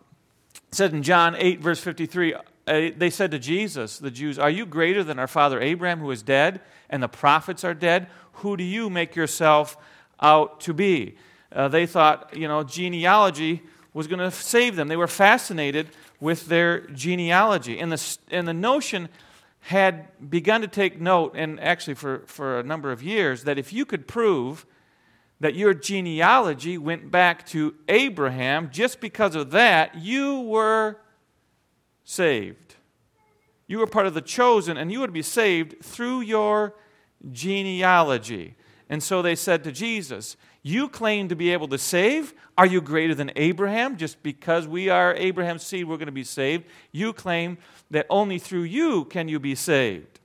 said 0.72 0.94
in 0.94 1.02
John 1.02 1.36
8, 1.36 1.62
verse 1.62 1.80
53, 1.80 2.36
uh, 2.70 2.92
they 2.96 3.10
said 3.10 3.32
to 3.32 3.40
Jesus, 3.40 3.98
the 3.98 4.12
Jews, 4.12 4.38
Are 4.38 4.50
you 4.50 4.66
greater 4.66 5.04
than 5.04 5.18
our 5.18 5.28
father 5.28 5.60
Abraham, 5.60 6.00
who 6.00 6.12
is 6.12 6.22
dead, 6.22 6.62
and 6.90 7.02
the 7.02 7.08
prophets 7.08 7.64
are 7.64 7.74
dead? 7.74 8.08
Who 8.34 8.56
do 8.56 8.64
you 8.64 8.90
make 8.90 9.16
yourself 9.16 9.76
out 10.22 10.62
to 10.62 10.74
be? 10.74 11.18
Uh, 11.52 11.68
they 11.68 11.88
thought, 11.88 12.38
you 12.38 12.48
know, 12.48 12.64
genealogy 12.64 13.64
was 13.94 14.06
going 14.06 14.20
to 14.20 14.30
save 14.30 14.76
them. 14.76 14.88
They 14.88 14.98
were 14.98 15.08
fascinated 15.08 15.90
with 16.20 16.46
their 16.46 16.82
genealogy. 16.88 17.80
And 17.80 17.92
the, 17.92 18.18
and 18.30 18.48
the 18.48 18.54
notion 18.54 19.10
had 19.62 20.08
begun 20.30 20.62
to 20.62 20.68
take 20.68 21.02
note, 21.02 21.34
and 21.36 21.60
actually 21.60 21.96
for, 21.96 22.24
for 22.28 22.60
a 22.60 22.64
number 22.64 22.92
of 22.92 23.02
years, 23.02 23.46
that 23.46 23.58
if 23.58 23.74
you 23.74 23.84
could 23.84 24.08
prove 24.08 24.66
that 25.40 25.56
your 25.56 25.74
genealogy 25.74 26.78
went 26.78 27.10
back 27.10 27.48
to 27.48 27.74
Abraham, 27.88 28.70
just 28.72 29.00
because 29.00 29.36
of 29.36 29.52
that, 29.52 29.96
you 29.96 30.42
were 30.42 30.98
saved. 32.10 32.76
You 33.68 33.78
were 33.78 33.86
part 33.86 34.08
of 34.08 34.16
the 34.16 34.22
chosen, 34.22 34.78
and 34.78 34.92
you 34.92 35.00
would 35.00 35.14
be 35.14 35.22
saved 35.22 35.84
through 35.84 36.22
your 36.22 36.74
genealogy. 37.32 38.56
And 38.90 39.04
so 39.04 39.22
they 39.22 39.36
said 39.36 39.64
to 39.64 39.72
Jesus, 39.72 40.36
You 40.64 40.90
claim 40.90 41.28
to 41.28 41.36
be 41.36 41.54
able 41.54 41.68
to 41.68 41.78
save. 41.78 42.34
Are 42.58 42.66
you 42.66 42.82
greater 42.82 43.14
than 43.14 43.32
Abraham? 43.36 43.96
Just 43.96 44.24
because 44.24 44.68
we 44.68 44.90
are 44.90 45.14
Abraham's 45.14 45.62
seed, 45.64 45.88
we're 45.88 45.98
going 45.98 46.08
to 46.08 46.12
be 46.12 46.24
saved. 46.24 46.66
You 46.92 47.14
claim 47.14 47.60
that 47.92 48.08
only 48.10 48.40
through 48.40 48.64
you 48.64 49.06
can 49.06 49.28
you 49.28 49.40
be 49.40 49.54
saved. 49.54 50.20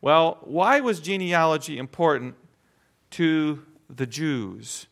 Well, 0.00 0.38
why 0.42 0.78
was 0.78 1.00
genealogy 1.00 1.78
important 1.78 2.36
to 3.10 3.64
the 3.90 4.06
Jews? 4.06 4.86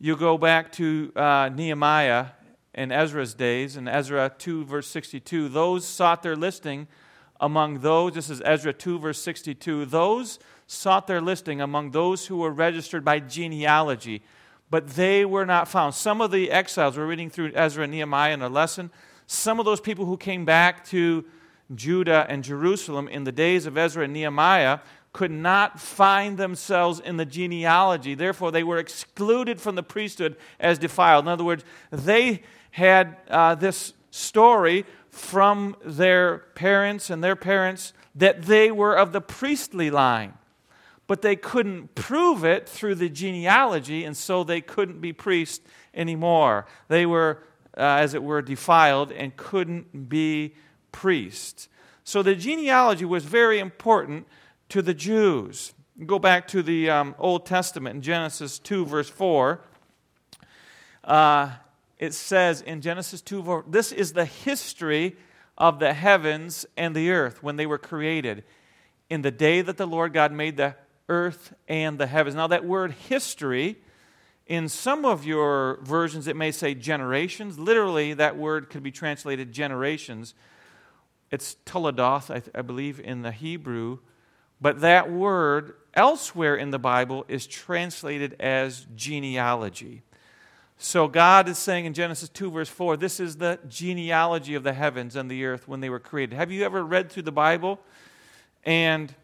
You 0.00 0.16
go 0.16 0.36
back 0.36 0.72
to 0.72 1.12
uh, 1.14 1.50
Nehemiah 1.54 2.26
and 2.74 2.92
Ezra's 2.92 3.34
days, 3.34 3.76
in 3.76 3.88
Ezra 3.88 4.32
2, 4.38 4.64
verse 4.64 4.88
62. 4.88 5.48
Those 5.48 5.86
sought 5.86 6.22
their 6.22 6.36
listing 6.36 6.86
among 7.40 7.80
those, 7.80 8.14
this 8.14 8.30
is 8.30 8.42
Ezra 8.44 8.72
2, 8.72 8.98
verse 8.98 9.20
62, 9.20 9.86
those 9.86 10.38
sought 10.66 11.06
their 11.06 11.20
listing 11.20 11.60
among 11.60 11.90
those 11.90 12.26
who 12.26 12.36
were 12.36 12.50
registered 12.50 13.04
by 13.04 13.18
genealogy, 13.18 14.22
but 14.70 14.88
they 14.90 15.24
were 15.24 15.46
not 15.46 15.66
found. 15.66 15.94
Some 15.94 16.20
of 16.20 16.30
the 16.30 16.50
exiles, 16.50 16.96
we're 16.96 17.06
reading 17.06 17.30
through 17.30 17.52
Ezra 17.54 17.84
and 17.84 17.92
Nehemiah 17.92 18.34
in 18.34 18.42
a 18.42 18.48
lesson, 18.48 18.90
some 19.26 19.58
of 19.58 19.64
those 19.64 19.80
people 19.80 20.04
who 20.04 20.16
came 20.16 20.44
back 20.44 20.84
to 20.86 21.24
Judah 21.74 22.26
and 22.28 22.44
Jerusalem 22.44 23.08
in 23.08 23.24
the 23.24 23.32
days 23.32 23.66
of 23.66 23.78
Ezra 23.78 24.04
and 24.04 24.12
Nehemiah 24.12 24.80
could 25.12 25.30
not 25.30 25.80
find 25.80 26.38
themselves 26.38 27.00
in 27.00 27.16
the 27.16 27.24
genealogy. 27.24 28.14
Therefore, 28.14 28.52
they 28.52 28.62
were 28.62 28.78
excluded 28.78 29.60
from 29.60 29.74
the 29.74 29.82
priesthood 29.82 30.36
as 30.60 30.78
defiled. 30.78 31.24
In 31.24 31.28
other 31.28 31.44
words, 31.44 31.64
they 31.90 32.42
had 32.70 33.16
uh, 33.28 33.54
this 33.54 33.92
story 34.10 34.84
from 35.10 35.76
their 35.84 36.38
parents 36.54 37.10
and 37.10 37.22
their 37.22 37.36
parents 37.36 37.92
that 38.14 38.42
they 38.42 38.70
were 38.70 38.94
of 38.94 39.12
the 39.12 39.20
priestly 39.20 39.90
line 39.90 40.34
but 41.10 41.22
they 41.22 41.34
couldn't 41.34 41.92
prove 41.96 42.44
it 42.44 42.68
through 42.68 42.94
the 42.94 43.08
genealogy, 43.08 44.04
and 44.04 44.16
so 44.16 44.44
they 44.44 44.60
couldn't 44.60 45.00
be 45.00 45.12
priests 45.12 45.66
anymore. 45.92 46.66
They 46.86 47.04
were, 47.04 47.42
uh, 47.76 47.80
as 47.80 48.14
it 48.14 48.22
were, 48.22 48.40
defiled 48.40 49.10
and 49.10 49.36
couldn't 49.36 50.08
be 50.08 50.54
priests. 50.92 51.68
So 52.04 52.22
the 52.22 52.36
genealogy 52.36 53.04
was 53.04 53.24
very 53.24 53.58
important 53.58 54.28
to 54.68 54.82
the 54.82 54.94
Jews. 54.94 55.74
Go 56.06 56.20
back 56.20 56.46
to 56.46 56.62
the 56.62 56.88
um, 56.88 57.16
Old 57.18 57.44
Testament 57.44 57.96
in 57.96 58.02
Genesis 58.02 58.60
2, 58.60 58.86
verse 58.86 59.08
4. 59.08 59.60
Uh, 61.02 61.50
it 62.00 62.14
says 62.14 62.62
in 62.62 62.80
Genesis 62.80 63.20
2, 63.20 63.44
4, 63.44 63.64
this 63.68 63.92
is 63.92 64.14
the 64.14 64.24
history 64.24 65.16
of 65.58 65.78
the 65.78 65.92
heavens 65.92 66.64
and 66.74 66.96
the 66.96 67.10
earth 67.10 67.42
when 67.42 67.56
they 67.56 67.66
were 67.66 67.78
created. 67.78 68.42
In 69.10 69.20
the 69.20 69.30
day 69.30 69.60
that 69.60 69.76
the 69.76 69.86
Lord 69.86 70.14
God 70.14 70.32
made 70.32 70.56
the 70.56 70.76
earth 71.10 71.52
and 71.68 71.98
the 71.98 72.06
heavens. 72.06 72.34
Now, 72.34 72.46
that 72.46 72.64
word 72.64 72.92
history, 72.92 73.76
in 74.46 74.70
some 74.70 75.04
of 75.04 75.26
your 75.26 75.78
versions, 75.82 76.26
it 76.26 76.36
may 76.36 76.52
say 76.52 76.74
generations. 76.74 77.58
Literally, 77.58 78.14
that 78.14 78.38
word 78.38 78.70
could 78.70 78.82
be 78.82 78.90
translated 78.90 79.52
generations. 79.52 80.32
It's 81.30 81.56
Toledoth, 81.66 82.30
I, 82.30 82.58
I 82.58 82.62
believe, 82.62 82.98
in 82.98 83.20
the 83.20 83.32
Hebrew. 83.32 83.98
But 84.58 84.80
that 84.80 85.12
word 85.12 85.74
elsewhere 85.92 86.56
in 86.56 86.70
the 86.70 86.78
Bible 86.78 87.26
is 87.28 87.46
translated 87.46 88.36
as 88.40 88.86
genealogy. 88.96 90.02
So 90.82 91.08
God 91.08 91.46
is 91.48 91.58
saying 91.58 91.84
in 91.84 91.92
Genesis 91.92 92.30
2, 92.30 92.50
verse 92.50 92.68
4, 92.68 92.96
this 92.96 93.20
is 93.20 93.36
the 93.36 93.58
genealogy 93.68 94.54
of 94.54 94.62
the 94.62 94.72
heavens 94.72 95.14
and 95.14 95.30
the 95.30 95.44
earth 95.44 95.68
when 95.68 95.80
they 95.80 95.90
were 95.90 96.00
created. 96.00 96.36
Have 96.36 96.50
you 96.50 96.64
ever 96.64 96.82
read 96.82 97.12
through 97.12 97.24
the 97.24 97.32
Bible 97.32 97.80
and 98.64 99.14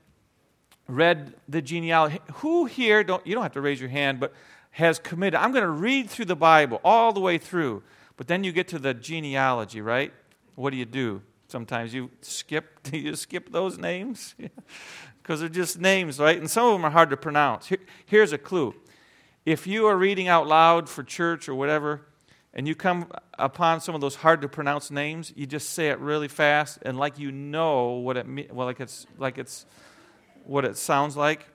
read 0.89 1.35
the 1.49 1.63
genealogy. 1.63 2.21
Who 2.35 2.67
here, 2.67 3.03
don't, 3.03 3.27
you 3.27 3.35
don't 3.35 3.43
have 3.43 3.53
to 3.53 3.61
raise 3.61 3.81
your 3.81 3.91
hand, 3.91 4.21
but 4.21 4.33
has 4.73 4.99
committed, 4.99 5.41
I'm 5.41 5.53
going 5.53 5.65
to 5.65 5.71
read 5.71 6.11
through 6.11 6.27
the 6.27 6.37
Bible 6.37 6.81
all 6.85 7.13
the 7.13 7.21
way 7.21 7.39
through. 7.39 7.83
But 8.17 8.29
then 8.29 8.45
you 8.45 8.53
get 8.53 8.69
to 8.69 8.79
the 8.79 8.95
genealogy, 8.95 9.81
right? 9.81 10.13
What 10.55 10.71
do 10.71 10.77
you 10.77 10.85
do? 10.85 11.23
Sometimes 11.49 11.95
you 11.95 12.11
skip, 12.21 12.83
do 12.83 12.99
you 12.99 13.17
skip 13.17 13.51
those 13.51 13.79
names? 13.79 14.35
Because 15.23 15.41
they're 15.41 15.49
just 15.49 15.81
names, 15.81 16.21
right? 16.21 16.39
And 16.39 16.49
some 16.49 16.67
of 16.67 16.73
them 16.75 16.85
are 16.85 16.91
hard 16.91 17.11
to 17.11 17.17
pronounce. 17.17 17.67
Here, 17.67 17.81
here's 18.05 18.33
a 18.33 18.39
clue. 18.39 18.77
If 19.47 19.69
you 19.69 19.87
are 19.87 19.97
reading 19.97 20.27
out 20.27 20.49
loud 20.49 20.89
for 20.89 21.05
church 21.05 21.49
or 21.49 21.55
whatever, 21.55 22.03
and 22.53 22.67
you 22.67 22.75
come 22.75 23.13
upon 23.39 23.81
some 23.81 23.95
of 23.95 24.01
those 24.01 24.17
hard 24.17 24.41
to 24.41 24.49
pronounce 24.49 24.91
names, 24.91 25.33
you 25.37 25.47
just 25.47 25.71
say 25.71 25.91
it 25.91 26.01
really 26.01 26.27
fast 26.27 26.81
and 26.83 26.99
like 26.99 27.17
you 27.17 27.31
know 27.31 27.93
what 27.93 28.17
it 28.17 28.27
means, 28.27 28.51
well, 28.51 28.67
like 28.67 28.81
it's, 28.81 29.07
like 29.19 29.39
it's, 29.39 29.65
what 30.47 30.65
it 30.65 30.77
sounds 30.77 31.17
like, 31.17 31.47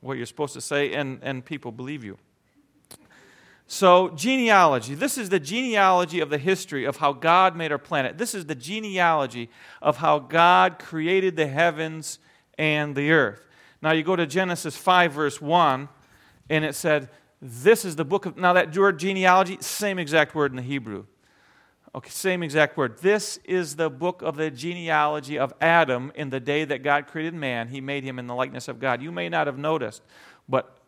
what 0.00 0.16
you're 0.16 0.24
supposed 0.24 0.54
to 0.54 0.62
say, 0.62 0.94
and, 0.94 1.18
and 1.22 1.44
people 1.44 1.70
believe 1.70 2.02
you. 2.02 2.16
So, 3.66 4.08
genealogy. 4.10 4.94
This 4.94 5.18
is 5.18 5.28
the 5.28 5.40
genealogy 5.40 6.20
of 6.20 6.30
the 6.30 6.38
history 6.38 6.86
of 6.86 6.96
how 6.96 7.12
God 7.12 7.56
made 7.56 7.72
our 7.72 7.78
planet. 7.78 8.16
This 8.16 8.34
is 8.34 8.46
the 8.46 8.54
genealogy 8.54 9.50
of 9.82 9.98
how 9.98 10.18
God 10.18 10.78
created 10.78 11.36
the 11.36 11.46
heavens 11.46 12.18
and 12.56 12.94
the 12.94 13.12
earth. 13.12 13.46
Now, 13.82 13.92
you 13.92 14.02
go 14.02 14.16
to 14.16 14.26
Genesis 14.26 14.76
5, 14.76 15.12
verse 15.12 15.40
1, 15.40 15.88
and 16.48 16.64
it 16.64 16.74
said, 16.74 17.08
This 17.40 17.84
is 17.84 17.96
the 17.96 18.04
book 18.04 18.26
of. 18.26 18.36
Now, 18.36 18.52
that 18.52 18.76
word 18.76 18.98
genealogy, 18.98 19.58
same 19.60 19.98
exact 19.98 20.34
word 20.34 20.52
in 20.52 20.56
the 20.56 20.62
Hebrew. 20.62 21.06
Okay, 21.94 22.08
same 22.08 22.42
exact 22.42 22.78
word. 22.78 22.98
This 23.02 23.38
is 23.44 23.76
the 23.76 23.90
book 23.90 24.22
of 24.22 24.36
the 24.36 24.50
genealogy 24.50 25.38
of 25.38 25.52
Adam 25.60 26.10
in 26.14 26.30
the 26.30 26.40
day 26.40 26.64
that 26.64 26.82
God 26.82 27.06
created 27.06 27.34
man. 27.34 27.68
He 27.68 27.82
made 27.82 28.02
him 28.02 28.18
in 28.18 28.26
the 28.26 28.34
likeness 28.34 28.68
of 28.68 28.80
God. 28.80 29.02
You 29.02 29.12
may 29.12 29.28
not 29.28 29.46
have 29.46 29.58
noticed, 29.58 30.02
but 30.48 30.78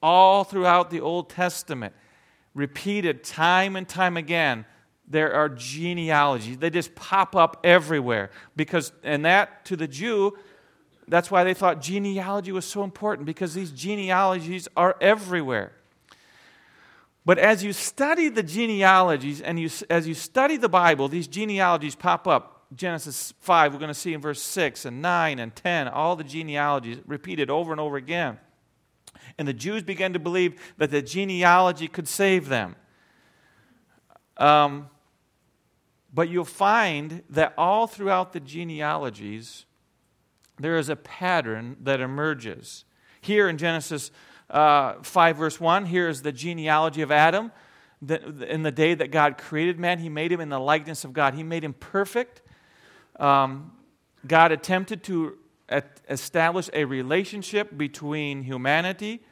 all 0.00 0.44
throughout 0.44 0.90
the 0.90 1.00
Old 1.00 1.28
Testament, 1.28 1.92
repeated 2.54 3.24
time 3.24 3.74
and 3.74 3.88
time 3.88 4.16
again, 4.16 4.64
there 5.08 5.34
are 5.34 5.48
genealogies. 5.48 6.58
They 6.58 6.70
just 6.70 6.94
pop 6.94 7.34
up 7.34 7.60
everywhere. 7.64 8.30
Because, 8.54 8.92
and 9.02 9.24
that 9.24 9.64
to 9.66 9.76
the 9.76 9.88
Jew, 9.88 10.38
that's 11.08 11.30
why 11.30 11.44
they 11.44 11.54
thought 11.54 11.80
genealogy 11.80 12.52
was 12.52 12.64
so 12.64 12.82
important, 12.82 13.26
because 13.26 13.54
these 13.54 13.70
genealogies 13.70 14.68
are 14.76 14.96
everywhere. 15.00 15.72
But 17.26 17.38
as 17.38 17.64
you 17.64 17.72
study 17.72 18.28
the 18.28 18.42
genealogies 18.42 19.40
and 19.40 19.58
you, 19.58 19.70
as 19.88 20.06
you 20.06 20.14
study 20.14 20.56
the 20.56 20.68
Bible, 20.68 21.08
these 21.08 21.26
genealogies 21.26 21.94
pop 21.94 22.28
up. 22.28 22.50
Genesis 22.74 23.32
5, 23.40 23.72
we're 23.72 23.78
going 23.78 23.88
to 23.88 23.94
see 23.94 24.14
in 24.14 24.20
verse 24.20 24.42
6 24.42 24.84
and 24.84 25.00
9 25.00 25.38
and 25.38 25.54
10, 25.54 25.86
all 25.88 26.16
the 26.16 26.24
genealogies 26.24 26.98
repeated 27.06 27.48
over 27.48 27.70
and 27.70 27.80
over 27.80 27.96
again. 27.96 28.38
And 29.38 29.46
the 29.46 29.52
Jews 29.52 29.82
began 29.82 30.12
to 30.12 30.18
believe 30.18 30.60
that 30.78 30.90
the 30.90 31.00
genealogy 31.00 31.88
could 31.88 32.08
save 32.08 32.48
them. 32.48 32.74
Um, 34.36 34.90
but 36.12 36.28
you'll 36.28 36.44
find 36.44 37.22
that 37.30 37.54
all 37.56 37.86
throughout 37.86 38.32
the 38.32 38.40
genealogies, 38.40 39.66
there 40.58 40.76
is 40.76 40.88
a 40.88 40.96
pattern 40.96 41.76
that 41.82 42.00
emerges. 42.00 42.84
Here 43.20 43.48
in 43.48 43.58
Genesis 43.58 44.10
uh, 44.50 44.94
5, 45.02 45.36
verse 45.36 45.60
1, 45.60 45.86
here 45.86 46.08
is 46.08 46.22
the 46.22 46.32
genealogy 46.32 47.02
of 47.02 47.10
Adam. 47.10 47.52
in 48.06 48.62
the 48.62 48.72
day 48.72 48.94
that 48.94 49.10
God 49.10 49.38
created 49.38 49.78
man, 49.78 49.98
he 49.98 50.08
made 50.08 50.30
him 50.30 50.40
in 50.40 50.50
the 50.50 50.60
likeness 50.60 51.04
of 51.04 51.12
God. 51.12 51.34
He 51.34 51.42
made 51.42 51.64
him 51.64 51.72
perfect. 51.72 52.42
Um, 53.18 53.72
God 54.26 54.52
attempted 54.52 55.02
to 55.04 55.38
establish 56.08 56.68
a 56.72 56.84
relationship 56.84 57.76
between 57.76 58.42
humanity. 58.42 59.22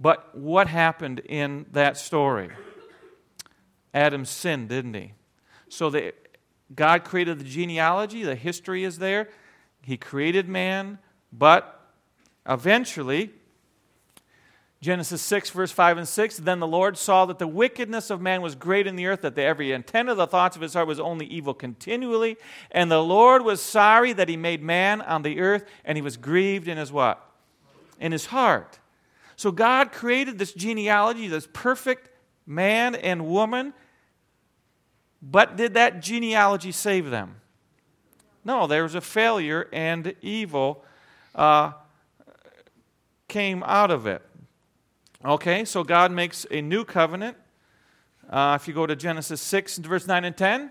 But 0.00 0.36
what 0.36 0.66
happened 0.66 1.20
in 1.20 1.66
that 1.72 1.96
story? 1.96 2.50
Adam 3.94 4.24
sinned, 4.24 4.68
didn't 4.68 4.94
he? 4.94 5.12
So 5.68 5.90
the, 5.90 6.14
God 6.74 7.04
created 7.04 7.38
the 7.38 7.44
genealogy, 7.44 8.22
the 8.22 8.34
history 8.34 8.84
is 8.84 8.98
there. 8.98 9.28
He 9.82 9.96
created 9.96 10.48
man, 10.48 10.98
but 11.32 11.80
eventually, 12.48 13.30
Genesis 14.80 15.22
6, 15.22 15.50
verse 15.50 15.70
5 15.70 15.98
and 15.98 16.08
6 16.08 16.38
Then 16.38 16.58
the 16.58 16.66
Lord 16.66 16.98
saw 16.98 17.24
that 17.26 17.38
the 17.38 17.46
wickedness 17.46 18.10
of 18.10 18.20
man 18.20 18.42
was 18.42 18.54
great 18.54 18.86
in 18.86 18.96
the 18.96 19.06
earth, 19.06 19.22
that 19.22 19.36
the 19.36 19.42
every 19.42 19.72
intent 19.72 20.08
of 20.08 20.16
the 20.16 20.26
thoughts 20.26 20.56
of 20.56 20.62
his 20.62 20.74
heart 20.74 20.88
was 20.88 20.98
only 20.98 21.26
evil 21.26 21.54
continually. 21.54 22.36
And 22.70 22.90
the 22.90 23.02
Lord 23.02 23.42
was 23.42 23.62
sorry 23.62 24.12
that 24.12 24.28
he 24.28 24.36
made 24.36 24.62
man 24.62 25.00
on 25.00 25.22
the 25.22 25.40
earth, 25.40 25.64
and 25.84 25.96
he 25.96 26.02
was 26.02 26.16
grieved 26.16 26.66
in 26.66 26.78
his 26.78 26.90
what? 26.90 27.24
In 28.00 28.12
his 28.12 28.26
heart. 28.26 28.80
So 29.36 29.52
God 29.52 29.92
created 29.92 30.38
this 30.38 30.52
genealogy, 30.52 31.28
this 31.28 31.48
perfect 31.52 32.08
man 32.46 32.94
and 32.94 33.26
woman. 33.26 33.74
But 35.22 35.56
did 35.56 35.74
that 35.74 36.02
genealogy 36.02 36.72
save 36.72 37.10
them? 37.10 37.36
No, 38.44 38.66
there 38.66 38.82
was 38.82 38.94
a 38.94 39.00
failure, 39.00 39.68
and 39.72 40.14
evil 40.20 40.84
uh, 41.34 41.72
came 43.28 43.62
out 43.64 43.90
of 43.90 44.06
it. 44.06 44.22
Okay, 45.24 45.64
so 45.64 45.84
God 45.84 46.10
makes 46.10 46.46
a 46.50 46.60
new 46.60 46.84
covenant. 46.84 47.36
Uh, 48.28 48.58
if 48.60 48.66
you 48.66 48.74
go 48.74 48.86
to 48.86 48.96
Genesis 48.96 49.40
6, 49.40 49.78
verse 49.78 50.06
9 50.06 50.24
and 50.24 50.36
10, 50.36 50.70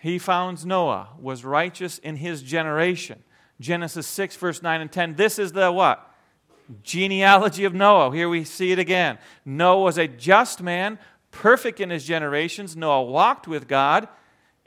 he 0.00 0.18
founds 0.18 0.64
Noah, 0.64 1.08
was 1.20 1.44
righteous 1.44 1.98
in 1.98 2.16
his 2.16 2.42
generation. 2.42 3.22
Genesis 3.60 4.06
6, 4.06 4.36
verse 4.36 4.62
9 4.62 4.80
and 4.80 4.92
10. 4.92 5.16
This 5.16 5.38
is 5.38 5.52
the 5.52 5.70
what? 5.72 6.14
Genealogy 6.82 7.64
of 7.64 7.74
Noah. 7.74 8.14
Here 8.14 8.28
we 8.28 8.44
see 8.44 8.72
it 8.72 8.78
again. 8.78 9.18
Noah 9.44 9.82
was 9.82 9.98
a 9.98 10.08
just 10.08 10.62
man, 10.62 10.98
perfect 11.30 11.80
in 11.80 11.90
his 11.90 12.04
generations. 12.04 12.76
Noah 12.76 13.02
walked 13.04 13.46
with 13.46 13.68
God, 13.68 14.08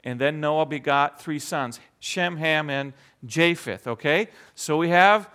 and 0.04 0.20
then 0.20 0.40
Noah 0.40 0.66
begot 0.66 1.20
three 1.20 1.38
sons 1.38 1.80
Shem, 1.98 2.36
Ham, 2.38 2.70
and 2.70 2.92
Japheth. 3.26 3.86
Okay? 3.86 4.28
So 4.54 4.76
we 4.76 4.88
have 4.88 5.28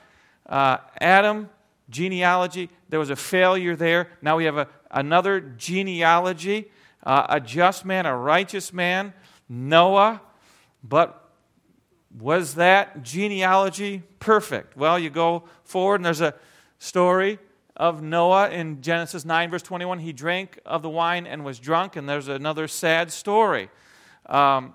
uh, 0.47 0.77
Adam, 0.99 1.49
genealogy. 1.89 2.69
There 2.89 2.99
was 2.99 3.09
a 3.09 3.15
failure 3.15 3.75
there. 3.75 4.09
Now 4.21 4.37
we 4.37 4.45
have 4.45 4.57
a, 4.57 4.67
another 4.91 5.39
genealogy 5.39 6.69
uh, 7.05 7.27
a 7.29 7.39
just 7.39 7.85
man, 7.85 8.05
a 8.05 8.17
righteous 8.17 8.73
man, 8.73 9.13
Noah. 9.47 10.21
But 10.83 11.29
was 12.17 12.55
that 12.55 13.03
genealogy 13.03 14.03
perfect? 14.19 14.75
Well, 14.75 14.97
you 14.97 15.09
go 15.09 15.43
forward, 15.63 15.95
and 15.95 16.05
there's 16.05 16.21
a 16.21 16.33
story 16.79 17.39
of 17.75 18.01
Noah 18.01 18.49
in 18.49 18.81
Genesis 18.81 19.25
9, 19.25 19.49
verse 19.51 19.61
21. 19.61 19.99
He 19.99 20.13
drank 20.13 20.59
of 20.65 20.81
the 20.81 20.89
wine 20.89 21.27
and 21.27 21.45
was 21.45 21.59
drunk, 21.59 21.95
and 21.95 22.07
there's 22.07 22.27
another 22.27 22.67
sad 22.67 23.11
story. 23.11 23.69
Um, 24.25 24.73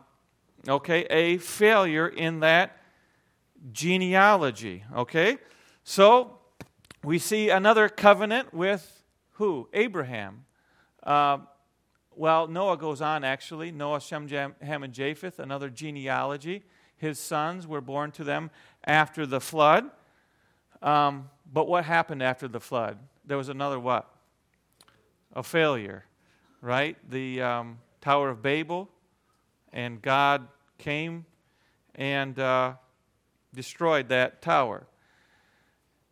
okay, 0.68 1.04
a 1.10 1.38
failure 1.38 2.08
in 2.08 2.40
that 2.40 2.76
genealogy. 3.72 4.84
Okay, 4.94 5.38
so 5.84 6.38
we 7.02 7.18
see 7.18 7.50
another 7.50 7.88
covenant 7.88 8.52
with 8.52 9.02
who? 9.32 9.68
Abraham. 9.72 10.44
Uh, 11.02 11.38
well, 12.14 12.46
Noah 12.46 12.76
goes 12.76 13.00
on 13.00 13.24
actually. 13.24 13.72
Noah, 13.72 14.00
Shem, 14.00 14.28
Ham, 14.28 14.82
and 14.82 14.92
Japheth, 14.92 15.38
another 15.38 15.70
genealogy. 15.70 16.64
His 16.96 17.18
sons 17.18 17.66
were 17.66 17.80
born 17.80 18.10
to 18.12 18.24
them 18.24 18.50
after 18.84 19.24
the 19.24 19.40
flood. 19.40 19.90
Um, 20.82 21.30
but 21.50 21.66
what 21.66 21.84
happened 21.84 22.22
after 22.22 22.46
the 22.46 22.60
flood? 22.60 22.98
There 23.24 23.38
was 23.38 23.48
another 23.48 23.80
what? 23.80 24.12
A 25.32 25.42
failure, 25.42 26.04
right? 26.60 26.96
The 27.08 27.40
um, 27.40 27.78
Tower 28.02 28.28
of 28.28 28.42
Babel, 28.42 28.90
and 29.72 30.00
God 30.00 30.48
came 30.78 31.26
and 31.94 32.38
uh, 32.38 32.74
destroyed 33.54 34.08
that 34.08 34.42
tower. 34.42 34.86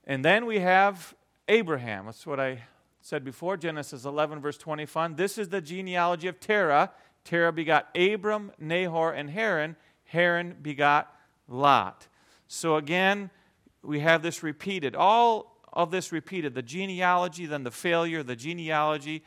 And 0.06 0.24
then 0.24 0.46
we 0.46 0.60
have 0.60 1.14
Abraham. 1.48 2.06
That's 2.06 2.26
what 2.26 2.40
I 2.40 2.62
said 3.00 3.24
before, 3.24 3.56
Genesis 3.56 4.04
11, 4.04 4.40
verse 4.40 4.58
25. 4.58 5.16
This 5.16 5.38
is 5.38 5.48
the 5.48 5.60
genealogy 5.60 6.28
of 6.28 6.40
Terah. 6.40 6.90
Terah 7.24 7.52
begot 7.52 7.88
Abram, 7.96 8.52
Nahor, 8.58 9.12
and 9.12 9.30
Haran. 9.30 9.76
Haran 10.04 10.56
begot 10.62 11.14
Lot. 11.48 12.08
So 12.46 12.76
again, 12.76 13.30
we 13.82 14.00
have 14.00 14.22
this 14.22 14.42
repeated. 14.42 14.94
All 14.94 15.58
of 15.72 15.90
this 15.90 16.12
repeated 16.12 16.54
the 16.54 16.62
genealogy, 16.62 17.46
then 17.46 17.64
the 17.64 17.70
failure, 17.70 18.22
the 18.22 18.36
genealogy, 18.36 19.22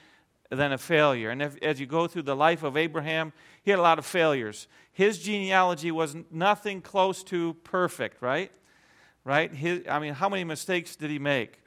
then 0.49 0.71
a 0.71 0.77
failure. 0.77 1.29
And 1.29 1.41
if, 1.41 1.57
as 1.61 1.79
you 1.79 1.85
go 1.85 2.07
through 2.07 2.23
the 2.23 2.35
life 2.35 2.63
of 2.63 2.75
Abraham, 2.75 3.31
he 3.63 3.71
had 3.71 3.79
a 3.79 3.83
lot 3.83 3.99
of 3.99 4.05
failures. 4.05 4.67
His 4.91 5.19
genealogy 5.19 5.91
was 5.91 6.15
nothing 6.29 6.81
close 6.81 7.23
to 7.25 7.53
perfect, 7.63 8.21
right? 8.21 8.51
right? 9.23 9.53
His, 9.53 9.81
I 9.89 9.99
mean, 9.99 10.13
how 10.13 10.29
many 10.29 10.43
mistakes 10.43 10.95
did 10.95 11.09
he 11.09 11.19
make? 11.19 11.59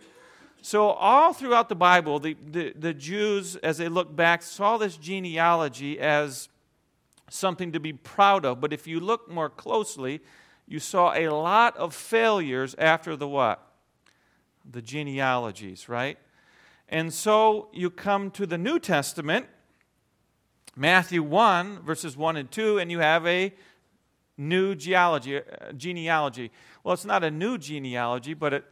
So, 0.63 0.89
all 0.89 1.35
throughout 1.35 1.69
the 1.69 1.75
Bible, 1.75 2.19
the, 2.19 2.37
the, 2.43 2.73
the, 2.73 2.95
Jews, 2.95 3.57
as 3.57 3.77
they 3.77 3.89
look 3.89 4.17
back, 4.17 4.43
saw 4.43 4.79
this 4.79 4.97
genealogy 4.97 6.01
as 6.01 6.49
something 7.29 7.73
to 7.73 7.81
be 7.81 7.93
proud 7.93 8.47
of. 8.47 8.61
But 8.61 8.73
if 8.73 8.87
you 8.87 8.99
look 8.99 9.31
more 9.31 9.51
closely, 9.51 10.23
you 10.67 10.79
saw 10.79 11.13
a 11.13 11.29
lot 11.29 11.77
of 11.77 11.95
failures 11.95 12.75
after 12.79 13.15
the 13.15 13.29
what? 13.29 13.61
The 14.71 14.81
genealogies, 14.81 15.87
right? 15.87 16.19
And 16.89 17.13
so 17.13 17.69
you 17.73 17.91
come 17.91 18.31
to 18.33 18.47
the 18.47 18.59
New 18.59 18.79
Testament, 18.79 19.47
Matthew 20.77 21.23
1, 21.23 21.83
verses 21.83 22.17
1 22.17 22.37
and 22.37 22.51
2, 22.51 22.79
and 22.79 22.91
you 22.91 22.99
have 22.99 23.27
a 23.27 23.53
new 24.37 24.75
genealogy. 24.75 25.39
Uh, 25.39 25.73
genealogy. 25.73 26.51
Well, 26.83 26.95
it's 26.95 27.05
not 27.05 27.23
a 27.23 27.31
new 27.31 27.59
genealogy, 27.59 28.35
but 28.35 28.53
it 28.53 28.65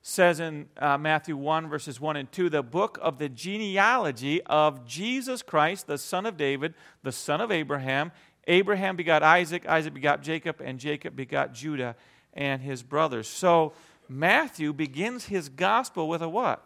says 0.00 0.38
in 0.38 0.68
uh, 0.78 0.96
Matthew 0.96 1.36
1, 1.36 1.68
verses 1.68 2.00
1 2.00 2.16
and 2.16 2.30
2, 2.30 2.48
the 2.48 2.62
book 2.62 2.98
of 3.02 3.18
the 3.18 3.28
genealogy 3.28 4.40
of 4.44 4.86
Jesus 4.86 5.42
Christ, 5.42 5.88
the 5.88 5.98
son 5.98 6.26
of 6.26 6.36
David, 6.36 6.74
the 7.02 7.12
son 7.12 7.40
of 7.40 7.50
Abraham. 7.50 8.12
Abraham 8.46 8.94
begot 8.94 9.24
Isaac, 9.24 9.66
Isaac 9.66 9.92
begot 9.92 10.22
Jacob, 10.22 10.60
and 10.64 10.78
Jacob 10.78 11.16
begot 11.16 11.52
Judah 11.52 11.96
and 12.32 12.62
his 12.62 12.84
brothers. 12.84 13.26
So 13.26 13.72
Matthew 14.08 14.72
begins 14.72 15.24
his 15.24 15.48
gospel 15.48 16.08
with 16.08 16.22
a 16.22 16.28
what? 16.28 16.64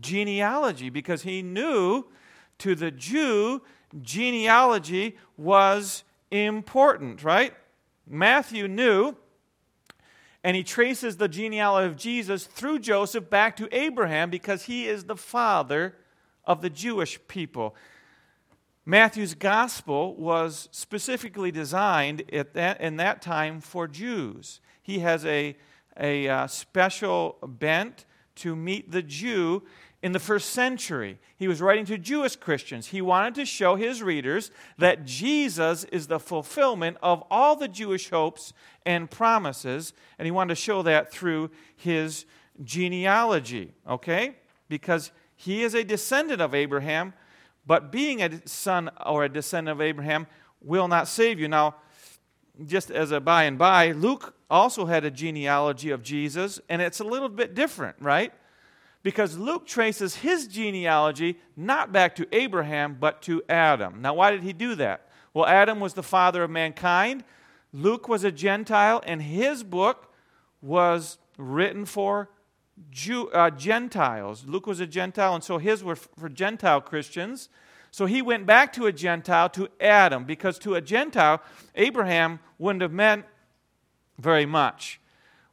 Genealogy, 0.00 0.90
because 0.90 1.22
he 1.22 1.40
knew 1.40 2.04
to 2.58 2.74
the 2.74 2.90
Jew, 2.90 3.62
genealogy 4.00 5.16
was 5.36 6.04
important, 6.30 7.22
right? 7.22 7.54
Matthew 8.06 8.68
knew, 8.68 9.16
and 10.42 10.56
he 10.56 10.62
traces 10.62 11.16
the 11.16 11.28
genealogy 11.28 11.86
of 11.86 11.96
Jesus 11.96 12.46
through 12.46 12.80
Joseph 12.80 13.30
back 13.30 13.56
to 13.56 13.68
Abraham 13.76 14.30
because 14.30 14.64
he 14.64 14.86
is 14.86 15.04
the 15.04 15.16
father 15.16 15.96
of 16.44 16.62
the 16.62 16.70
Jewish 16.70 17.18
people. 17.28 17.76
Matthew's 18.84 19.34
gospel 19.34 20.16
was 20.16 20.68
specifically 20.72 21.52
designed 21.52 22.24
at 22.32 22.54
that, 22.54 22.80
in 22.80 22.96
that 22.96 23.22
time 23.22 23.60
for 23.60 23.86
Jews. 23.86 24.60
He 24.82 24.98
has 24.98 25.24
a, 25.24 25.56
a 25.98 26.28
uh, 26.28 26.46
special 26.48 27.38
bent 27.46 28.04
to 28.36 28.56
meet 28.56 28.90
the 28.90 29.02
Jew 29.02 29.62
in 30.02 30.12
the 30.12 30.18
first 30.18 30.50
century. 30.50 31.18
He 31.36 31.46
was 31.46 31.62
writing 31.62 31.84
to 31.86 31.96
Jewish 31.96 32.36
Christians. 32.36 32.88
He 32.88 33.00
wanted 33.00 33.36
to 33.36 33.44
show 33.44 33.76
his 33.76 34.02
readers 34.02 34.50
that 34.78 35.04
Jesus 35.04 35.84
is 35.84 36.08
the 36.08 36.18
fulfillment 36.18 36.96
of 37.02 37.22
all 37.30 37.54
the 37.54 37.68
Jewish 37.68 38.10
hopes 38.10 38.52
and 38.84 39.10
promises, 39.10 39.92
and 40.18 40.26
he 40.26 40.32
wanted 40.32 40.56
to 40.56 40.60
show 40.60 40.82
that 40.82 41.12
through 41.12 41.50
his 41.76 42.26
genealogy, 42.64 43.72
okay? 43.88 44.36
Because 44.68 45.12
he 45.36 45.62
is 45.62 45.74
a 45.74 45.84
descendant 45.84 46.40
of 46.40 46.54
Abraham, 46.54 47.14
but 47.64 47.92
being 47.92 48.22
a 48.22 48.46
son 48.46 48.90
or 49.06 49.24
a 49.24 49.28
descendant 49.28 49.76
of 49.76 49.80
Abraham 49.80 50.26
will 50.60 50.88
not 50.88 51.06
save 51.06 51.38
you. 51.38 51.46
Now, 51.46 51.76
just 52.66 52.90
as 52.90 53.12
a 53.12 53.20
by 53.20 53.44
and 53.44 53.56
by, 53.56 53.92
Luke 53.92 54.34
also 54.50 54.84
had 54.84 55.04
a 55.04 55.10
genealogy 55.10 55.90
of 55.90 56.02
Jesus, 56.02 56.60
and 56.68 56.82
it's 56.82 57.00
a 57.00 57.04
little 57.04 57.28
bit 57.28 57.54
different, 57.54 57.96
right? 58.00 58.32
Because 59.02 59.36
Luke 59.36 59.66
traces 59.66 60.16
his 60.16 60.46
genealogy 60.46 61.38
not 61.56 61.92
back 61.92 62.14
to 62.16 62.26
Abraham, 62.32 62.96
but 62.98 63.22
to 63.22 63.42
Adam. 63.48 64.00
Now, 64.00 64.14
why 64.14 64.30
did 64.30 64.42
he 64.42 64.52
do 64.52 64.74
that? 64.76 65.08
Well, 65.34 65.46
Adam 65.46 65.80
was 65.80 65.94
the 65.94 66.02
father 66.02 66.42
of 66.44 66.50
mankind. 66.50 67.24
Luke 67.72 68.08
was 68.08 68.22
a 68.22 68.30
Gentile, 68.30 69.02
and 69.06 69.22
his 69.22 69.62
book 69.62 70.12
was 70.60 71.18
written 71.38 71.84
for 71.84 72.28
Jew, 72.90 73.28
uh, 73.30 73.50
Gentiles. 73.50 74.44
Luke 74.46 74.66
was 74.66 74.80
a 74.80 74.86
Gentile, 74.86 75.34
and 75.34 75.44
so 75.44 75.58
his 75.58 75.82
were 75.82 75.96
for 75.96 76.28
Gentile 76.28 76.80
Christians. 76.80 77.48
So 77.90 78.06
he 78.06 78.22
went 78.22 78.46
back 78.46 78.72
to 78.74 78.86
a 78.86 78.92
Gentile, 78.92 79.48
to 79.50 79.68
Adam, 79.80 80.24
because 80.24 80.58
to 80.60 80.74
a 80.74 80.80
Gentile, 80.80 81.42
Abraham 81.74 82.40
wouldn't 82.58 82.82
have 82.82 82.92
meant 82.92 83.24
very 84.18 84.46
much. 84.46 85.00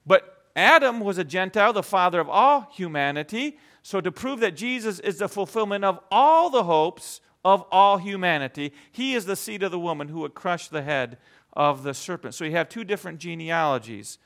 But 0.05 0.38
Adam 0.59 0.99
was 0.99 1.17
a 1.17 1.23
Gentile, 1.23 1.73
the 1.73 1.81
father 1.81 2.19
of 2.19 2.29
all 2.29 2.69
humanity. 2.73 3.57
So, 3.81 4.01
to 4.01 4.11
prove 4.11 4.41
that 4.41 4.55
Jesus 4.57 4.99
is 4.99 5.17
the 5.17 5.29
fulfillment 5.29 5.85
of 5.85 5.99
all 6.11 6.49
the 6.49 6.63
hopes, 6.63 7.21
of 7.43 7.63
all 7.71 7.97
humanity. 7.97 8.73
He 8.91 9.13
is 9.13 9.25
the 9.25 9.35
seed 9.35 9.63
of 9.63 9.71
the 9.71 9.79
woman 9.79 10.09
who 10.09 10.19
would 10.19 10.33
crush 10.33 10.67
the 10.67 10.81
head 10.81 11.17
of 11.53 11.83
the 11.83 11.93
serpent. 11.93 12.35
So 12.35 12.45
you 12.45 12.51
have 12.51 12.69
two 12.69 12.83
different 12.83 13.19
genealogies. 13.19 14.17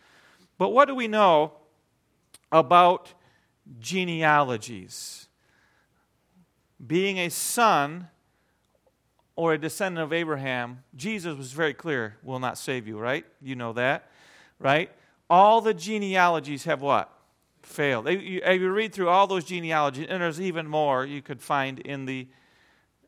But 0.57 0.69
what 0.69 0.87
do 0.87 0.95
we 0.95 1.07
know 1.07 1.53
about 2.51 3.13
genealogies? 3.79 5.27
Being 6.85 7.17
a 7.17 7.29
son 7.29 8.09
or 9.35 9.53
a 9.53 9.57
descendant 9.57 10.03
of 10.03 10.13
Abraham, 10.13 10.83
Jesus 10.95 11.37
was 11.37 11.53
very 11.53 11.73
clear, 11.73 12.17
will 12.23 12.39
not 12.39 12.57
save 12.57 12.87
you, 12.87 12.99
right? 12.99 13.25
You 13.41 13.55
know 13.55 13.73
that, 13.73 14.09
right? 14.59 14.91
All 15.33 15.61
the 15.61 15.73
genealogies 15.73 16.65
have 16.65 16.79
what? 16.79 17.11
Failed. 17.63 18.07
If 18.07 18.21
you 18.21 18.71
read 18.71 18.93
through 18.93 19.09
all 19.09 19.25
those 19.25 19.43
genealogies, 19.43 20.05
and 20.07 20.21
there's 20.21 20.39
even 20.39 20.67
more 20.67 21.07
you 21.07 21.23
could 21.23 21.41
find 21.41 21.79
in 21.79 22.05
the 22.05 22.27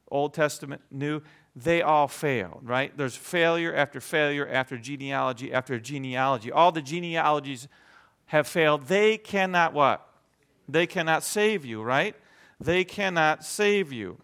Old 0.10 0.34
Testament, 0.34 0.82
New, 0.90 1.22
they 1.56 1.84
all 1.84 2.08
failed, 2.08 2.62
right? 2.64 2.98
There's 2.98 3.16
failure 3.16 3.76
after 3.76 4.02
failure 4.02 4.48
after 4.48 4.76
genealogy 4.76 5.54
after 5.54 5.80
genealogy. 5.80 6.52
All 6.52 6.72
the 6.72 6.82
genealogies 6.82 7.68
have 8.26 8.48
failed. 8.48 8.88
They 8.88 9.20
cannot 9.20 9.74
what? 9.74 10.10
They 10.68 10.88
cannot 10.88 11.24
save 11.24 11.64
you, 11.64 11.84
right? 11.84 12.16
They 12.60 12.84
cannot 12.84 13.46
save 13.46 13.94
you 13.94 14.18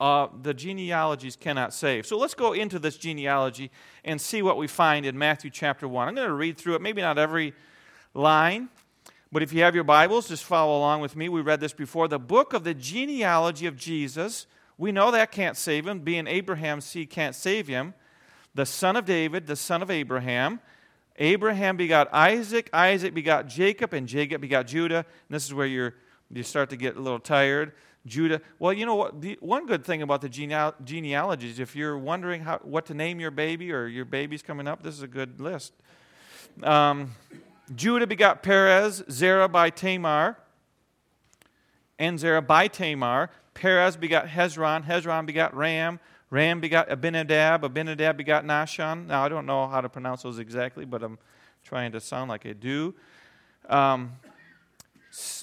uh, 0.00 0.28
the 0.42 0.54
genealogies 0.54 1.36
cannot 1.36 1.74
save. 1.74 2.06
So 2.06 2.16
let's 2.16 2.34
go 2.34 2.52
into 2.52 2.78
this 2.78 2.96
genealogy 2.96 3.70
and 4.04 4.20
see 4.20 4.42
what 4.42 4.56
we 4.56 4.68
find 4.68 5.04
in 5.04 5.18
Matthew 5.18 5.50
chapter 5.50 5.88
1. 5.88 6.08
I'm 6.08 6.14
going 6.14 6.28
to 6.28 6.34
read 6.34 6.56
through 6.56 6.76
it, 6.76 6.82
maybe 6.82 7.02
not 7.02 7.18
every 7.18 7.52
line, 8.14 8.68
but 9.30 9.42
if 9.42 9.52
you 9.52 9.62
have 9.62 9.74
your 9.74 9.84
Bibles, 9.84 10.28
just 10.28 10.44
follow 10.44 10.78
along 10.78 11.00
with 11.00 11.16
me. 11.16 11.28
We 11.28 11.40
read 11.40 11.60
this 11.60 11.72
before. 11.72 12.08
The 12.08 12.18
book 12.18 12.52
of 12.52 12.64
the 12.64 12.74
genealogy 12.74 13.66
of 13.66 13.76
Jesus. 13.76 14.46
We 14.78 14.92
know 14.92 15.10
that 15.10 15.32
can't 15.32 15.56
save 15.56 15.86
him. 15.86 16.00
Being 16.00 16.26
Abraham's 16.26 16.84
seed 16.84 17.10
can't 17.10 17.34
save 17.34 17.66
him. 17.66 17.94
The 18.54 18.64
son 18.64 18.96
of 18.96 19.04
David, 19.04 19.46
the 19.46 19.56
son 19.56 19.82
of 19.82 19.90
Abraham. 19.90 20.60
Abraham 21.16 21.76
begot 21.76 22.08
Isaac, 22.12 22.70
Isaac 22.72 23.12
begot 23.12 23.48
Jacob, 23.48 23.92
and 23.92 24.06
Jacob 24.06 24.40
begot 24.40 24.68
Judah. 24.68 24.98
And 24.98 25.34
this 25.34 25.44
is 25.44 25.52
where 25.52 25.66
you're, 25.66 25.94
you 26.32 26.44
start 26.44 26.70
to 26.70 26.76
get 26.76 26.96
a 26.96 27.00
little 27.00 27.18
tired. 27.18 27.72
Judah. 28.08 28.40
Well, 28.58 28.72
you 28.72 28.86
know 28.86 28.94
what? 28.94 29.20
The, 29.20 29.36
one 29.40 29.66
good 29.66 29.84
thing 29.84 30.02
about 30.02 30.20
the 30.20 30.28
geneal- 30.28 30.74
genealogies, 30.84 31.58
if 31.58 31.76
you're 31.76 31.98
wondering 31.98 32.42
how, 32.42 32.58
what 32.62 32.86
to 32.86 32.94
name 32.94 33.20
your 33.20 33.30
baby 33.30 33.72
or 33.72 33.86
your 33.86 34.04
baby's 34.04 34.42
coming 34.42 34.66
up, 34.66 34.82
this 34.82 34.94
is 34.94 35.02
a 35.02 35.08
good 35.08 35.40
list. 35.40 35.72
Um, 36.62 37.12
Judah 37.74 38.06
begot 38.06 38.42
Perez, 38.42 39.04
Zerah 39.10 39.48
by 39.48 39.70
Tamar, 39.70 40.38
and 41.98 42.18
Zerah 42.18 42.42
by 42.42 42.68
Tamar. 42.68 43.30
Perez 43.54 43.96
begot 43.96 44.26
Hezron, 44.26 44.84
Hezron 44.84 45.26
begot 45.26 45.54
Ram, 45.54 46.00
Ram 46.30 46.60
begot 46.60 46.90
Abinadab, 46.90 47.64
Abinadab 47.64 48.16
begot 48.16 48.44
Nahshon. 48.44 49.06
Now, 49.06 49.24
I 49.24 49.28
don't 49.28 49.46
know 49.46 49.66
how 49.66 49.80
to 49.80 49.88
pronounce 49.88 50.22
those 50.22 50.38
exactly, 50.38 50.84
but 50.84 51.02
I'm 51.02 51.18
trying 51.64 51.92
to 51.92 52.00
sound 52.00 52.30
like 52.30 52.46
I 52.46 52.52
do. 52.52 52.94
Um, 53.68 54.12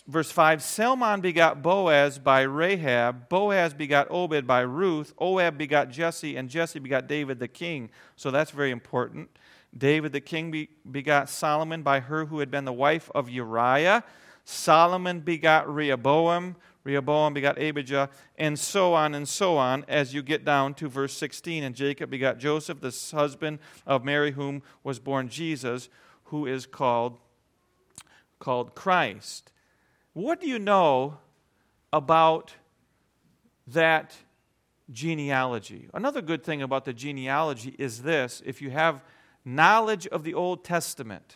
verse 0.07 0.31
5 0.31 0.61
Salmon 0.61 1.21
begot 1.21 1.61
Boaz 1.61 2.19
by 2.19 2.41
Rahab. 2.41 3.29
Boaz 3.29 3.73
begot 3.73 4.07
Obed 4.09 4.45
by 4.45 4.61
Ruth. 4.61 5.13
Obed 5.17 5.57
begot 5.57 5.89
Jesse, 5.89 6.35
and 6.35 6.49
Jesse 6.49 6.79
begot 6.79 7.07
David 7.07 7.39
the 7.39 7.47
king. 7.47 7.89
So 8.15 8.31
that's 8.31 8.51
very 8.51 8.71
important. 8.71 9.29
David 9.77 10.13
the 10.13 10.21
king 10.21 10.67
begot 10.89 11.29
Solomon 11.29 11.83
by 11.83 11.99
her 11.99 12.25
who 12.25 12.39
had 12.39 12.49
been 12.49 12.65
the 12.65 12.73
wife 12.73 13.09
of 13.13 13.29
Uriah. 13.29 14.03
Solomon 14.45 15.19
begot 15.19 15.71
Rehoboam. 15.73 16.55
Rehoboam 16.83 17.33
begot 17.33 17.57
Abijah, 17.57 18.11
and 18.37 18.59
so 18.59 18.93
on 18.93 19.15
and 19.15 19.27
so 19.27 19.57
on 19.57 19.83
as 19.87 20.13
you 20.13 20.21
get 20.21 20.45
down 20.45 20.75
to 20.75 20.87
verse 20.87 21.13
16. 21.13 21.63
And 21.63 21.75
Jacob 21.75 22.11
begot 22.11 22.37
Joseph, 22.37 22.79
the 22.79 22.95
husband 23.11 23.57
of 23.87 24.05
Mary, 24.05 24.31
whom 24.31 24.61
was 24.83 24.99
born 24.99 25.27
Jesus, 25.27 25.89
who 26.25 26.45
is 26.45 26.67
called, 26.67 27.17
called 28.37 28.75
Christ. 28.75 29.51
What 30.15 30.39
do 30.39 30.47
you 30.47 30.59
know 30.59 31.17
about 31.91 32.53
that 33.67 34.15
genealogy? 34.89 35.89
Another 35.93 36.21
good 36.21 36.41
thing 36.41 36.61
about 36.61 36.85
the 36.85 36.93
genealogy 36.93 37.75
is 37.77 38.01
this 38.01 38.41
if 38.45 38.61
you 38.61 38.69
have 38.69 39.03
knowledge 39.43 40.07
of 40.07 40.23
the 40.23 40.33
Old 40.33 40.63
Testament 40.63 41.35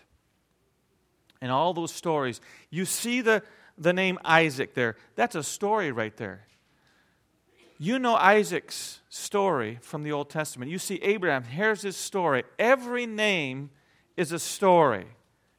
and 1.42 1.52
all 1.52 1.74
those 1.74 1.92
stories, 1.92 2.40
you 2.70 2.86
see 2.86 3.20
the, 3.20 3.44
the 3.78 3.92
name 3.92 4.18
Isaac 4.24 4.76
there. 4.76 4.96
That's 5.16 5.36
a 5.36 5.44
story 5.44 5.92
right 5.92 6.16
there. 6.16 6.48
You 7.78 8.00
know 8.00 8.16
Isaac's 8.16 9.02
story 9.10 9.78
from 9.82 10.04
the 10.04 10.14
Old 10.14 10.30
Testament. 10.30 10.72
You 10.72 10.80
see 10.80 11.02
Abraham, 11.04 11.44
here's 11.44 11.82
his 11.82 11.98
story. 11.98 12.44
Every 12.58 13.06
name 13.06 13.72
is 14.16 14.32
a 14.32 14.40
story, 14.40 15.08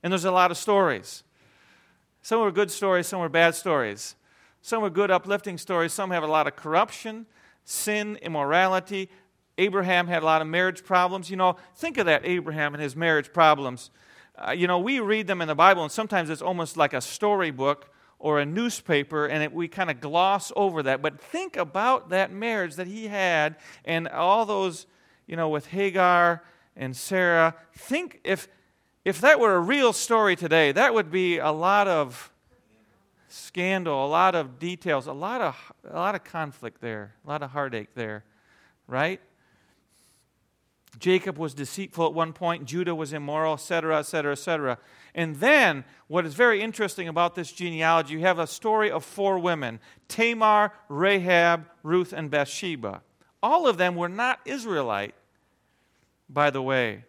and 0.02 0.10
there's 0.10 0.24
a 0.24 0.32
lot 0.32 0.50
of 0.50 0.56
stories. 0.56 1.22
Some 2.22 2.40
were 2.40 2.52
good 2.52 2.70
stories, 2.70 3.06
some 3.06 3.20
were 3.20 3.28
bad 3.28 3.54
stories. 3.54 4.14
Some 4.62 4.82
were 4.82 4.90
good, 4.90 5.10
uplifting 5.10 5.56
stories. 5.56 5.92
Some 5.92 6.10
have 6.10 6.22
a 6.22 6.26
lot 6.26 6.46
of 6.46 6.54
corruption, 6.54 7.26
sin, 7.64 8.18
immorality. 8.20 9.08
Abraham 9.56 10.06
had 10.06 10.22
a 10.22 10.26
lot 10.26 10.42
of 10.42 10.48
marriage 10.48 10.84
problems. 10.84 11.30
You 11.30 11.36
know, 11.36 11.56
think 11.76 11.98
of 11.98 12.06
that, 12.06 12.22
Abraham 12.24 12.74
and 12.74 12.82
his 12.82 12.94
marriage 12.94 13.32
problems. 13.32 13.90
Uh, 14.36 14.52
you 14.52 14.66
know, 14.66 14.78
we 14.78 15.00
read 15.00 15.26
them 15.26 15.40
in 15.40 15.48
the 15.48 15.54
Bible, 15.54 15.82
and 15.82 15.92
sometimes 15.92 16.30
it's 16.30 16.42
almost 16.42 16.76
like 16.76 16.92
a 16.92 17.00
storybook 17.00 17.90
or 18.18 18.38
a 18.38 18.46
newspaper, 18.46 19.26
and 19.26 19.42
it, 19.42 19.52
we 19.52 19.66
kind 19.66 19.90
of 19.90 20.00
gloss 20.00 20.52
over 20.54 20.82
that. 20.82 21.00
But 21.00 21.20
think 21.20 21.56
about 21.56 22.10
that 22.10 22.30
marriage 22.30 22.76
that 22.76 22.86
he 22.86 23.08
had 23.08 23.56
and 23.84 24.08
all 24.08 24.44
those, 24.44 24.86
you 25.26 25.36
know, 25.36 25.48
with 25.48 25.68
Hagar 25.68 26.42
and 26.76 26.94
Sarah. 26.94 27.54
Think 27.74 28.20
if 28.24 28.46
if 29.04 29.20
that 29.22 29.40
were 29.40 29.54
a 29.54 29.60
real 29.60 29.92
story 29.92 30.36
today, 30.36 30.72
that 30.72 30.92
would 30.92 31.10
be 31.10 31.38
a 31.38 31.50
lot 31.50 31.88
of 31.88 32.30
scandal, 33.28 34.04
a 34.04 34.08
lot 34.08 34.34
of 34.34 34.58
details, 34.58 35.06
a 35.06 35.12
lot 35.12 35.40
of, 35.40 35.72
a 35.88 35.96
lot 35.96 36.14
of 36.14 36.24
conflict 36.24 36.80
there, 36.80 37.14
a 37.24 37.28
lot 37.28 37.42
of 37.42 37.50
heartache 37.50 37.94
there, 37.94 38.24
right? 38.86 39.20
Jacob 40.98 41.38
was 41.38 41.54
deceitful 41.54 42.06
at 42.06 42.12
one 42.12 42.32
point, 42.32 42.64
Judah 42.64 42.94
was 42.94 43.12
immoral, 43.12 43.54
etc., 43.54 44.00
etc., 44.00 44.32
etc. 44.32 44.78
And 45.14 45.36
then, 45.36 45.84
what 46.08 46.26
is 46.26 46.34
very 46.34 46.60
interesting 46.60 47.08
about 47.08 47.34
this 47.34 47.52
genealogy, 47.52 48.14
you 48.14 48.20
have 48.20 48.38
a 48.38 48.46
story 48.46 48.90
of 48.90 49.04
four 49.04 49.38
women 49.38 49.80
Tamar, 50.08 50.72
Rahab, 50.88 51.66
Ruth, 51.82 52.12
and 52.12 52.30
Bathsheba. 52.30 53.02
All 53.42 53.66
of 53.66 53.78
them 53.78 53.94
were 53.94 54.08
not 54.08 54.40
Israelite, 54.44 55.14
by 56.28 56.50
the 56.50 56.60
way. 56.60 57.04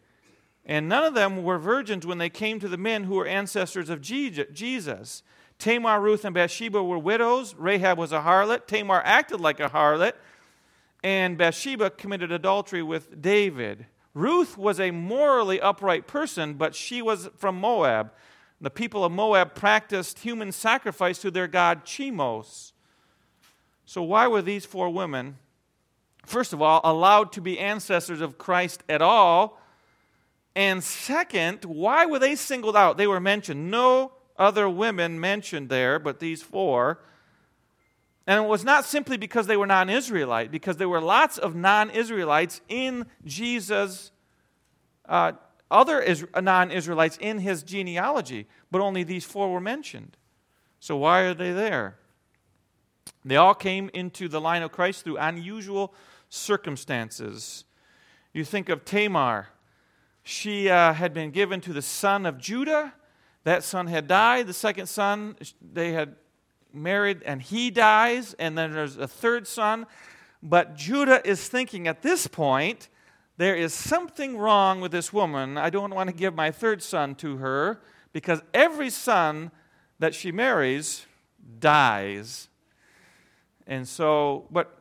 And 0.65 0.87
none 0.87 1.03
of 1.03 1.13
them 1.13 1.43
were 1.43 1.57
virgins 1.57 2.05
when 2.05 2.17
they 2.17 2.29
came 2.29 2.59
to 2.59 2.67
the 2.67 2.77
men 2.77 3.05
who 3.05 3.15
were 3.15 3.25
ancestors 3.25 3.89
of 3.89 4.01
Jesus. 4.01 5.23
Tamar, 5.57 5.99
Ruth, 5.99 6.25
and 6.25 6.33
Bathsheba 6.33 6.83
were 6.83 6.99
widows. 6.99 7.55
Rahab 7.55 7.97
was 7.97 8.11
a 8.11 8.21
harlot. 8.21 8.67
Tamar 8.67 9.01
acted 9.03 9.39
like 9.39 9.59
a 9.59 9.69
harlot. 9.69 10.13
And 11.03 11.37
Bathsheba 11.37 11.89
committed 11.89 12.31
adultery 12.31 12.83
with 12.83 13.21
David. 13.21 13.87
Ruth 14.13 14.57
was 14.57 14.79
a 14.79 14.91
morally 14.91 15.59
upright 15.59 16.05
person, 16.05 16.55
but 16.55 16.75
she 16.75 17.01
was 17.01 17.29
from 17.37 17.59
Moab. 17.59 18.11
The 18.59 18.69
people 18.69 19.03
of 19.03 19.11
Moab 19.11 19.55
practiced 19.55 20.19
human 20.19 20.51
sacrifice 20.51 21.19
to 21.19 21.31
their 21.31 21.47
god 21.47 21.85
Chemosh. 21.85 22.73
So, 23.85 24.03
why 24.03 24.27
were 24.27 24.41
these 24.41 24.65
four 24.65 24.89
women, 24.89 25.37
first 26.25 26.53
of 26.53 26.61
all, 26.61 26.81
allowed 26.83 27.31
to 27.33 27.41
be 27.41 27.57
ancestors 27.57 28.21
of 28.21 28.37
Christ 28.37 28.83
at 28.87 29.01
all? 29.01 29.60
And 30.55 30.83
second, 30.83 31.63
why 31.65 32.05
were 32.05 32.19
they 32.19 32.35
singled 32.35 32.75
out? 32.75 32.97
They 32.97 33.07
were 33.07 33.19
mentioned. 33.19 33.71
No 33.71 34.11
other 34.37 34.69
women 34.69 35.19
mentioned 35.19 35.69
there, 35.69 35.99
but 35.99 36.19
these 36.19 36.41
four. 36.41 36.99
And 38.27 38.43
it 38.43 38.47
was 38.47 38.63
not 38.63 38.85
simply 38.85 39.17
because 39.17 39.47
they 39.47 39.57
were 39.57 39.65
non 39.65 39.89
Israelite, 39.89 40.51
because 40.51 40.77
there 40.77 40.89
were 40.89 41.01
lots 41.01 41.37
of 41.37 41.55
non 41.55 41.89
Israelites 41.89 42.61
in 42.67 43.05
Jesus, 43.25 44.11
uh, 45.07 45.33
other 45.69 46.05
non 46.41 46.71
Israelites 46.71 47.17
in 47.21 47.39
his 47.39 47.63
genealogy, 47.63 48.47
but 48.69 48.81
only 48.81 49.03
these 49.03 49.25
four 49.25 49.51
were 49.51 49.61
mentioned. 49.61 50.17
So 50.79 50.97
why 50.97 51.21
are 51.21 51.33
they 51.33 51.51
there? 51.51 51.97
They 53.23 53.35
all 53.35 53.53
came 53.53 53.89
into 53.93 54.27
the 54.27 54.41
line 54.41 54.63
of 54.63 54.71
Christ 54.71 55.03
through 55.03 55.17
unusual 55.17 55.93
circumstances. 56.29 57.65
You 58.33 58.43
think 58.43 58.69
of 58.69 58.85
Tamar 58.85 59.49
she 60.23 60.69
uh, 60.69 60.93
had 60.93 61.13
been 61.13 61.31
given 61.31 61.61
to 61.61 61.73
the 61.73 61.81
son 61.81 62.25
of 62.25 62.37
Judah. 62.37 62.93
That 63.43 63.63
son 63.63 63.87
had 63.87 64.07
died. 64.07 64.47
The 64.47 64.53
second 64.53 64.87
son, 64.87 65.35
they 65.61 65.93
had 65.93 66.15
married, 66.73 67.23
and 67.25 67.41
he 67.41 67.71
dies. 67.71 68.35
And 68.37 68.57
then 68.57 68.71
there's 68.71 68.97
a 68.97 69.07
third 69.07 69.47
son. 69.47 69.87
But 70.43 70.75
Judah 70.75 71.27
is 71.27 71.47
thinking 71.47 71.87
at 71.87 72.01
this 72.01 72.27
point, 72.27 72.89
there 73.37 73.55
is 73.55 73.73
something 73.73 74.37
wrong 74.37 74.81
with 74.81 74.91
this 74.91 75.11
woman. 75.11 75.57
I 75.57 75.69
don't 75.69 75.93
want 75.93 76.09
to 76.09 76.15
give 76.15 76.35
my 76.35 76.51
third 76.51 76.83
son 76.83 77.15
to 77.15 77.37
her 77.37 77.81
because 78.13 78.41
every 78.53 78.89
son 78.89 79.51
that 79.99 80.13
she 80.13 80.31
marries 80.31 81.05
dies. 81.59 82.49
And 83.65 83.87
so, 83.87 84.47
but 84.51 84.80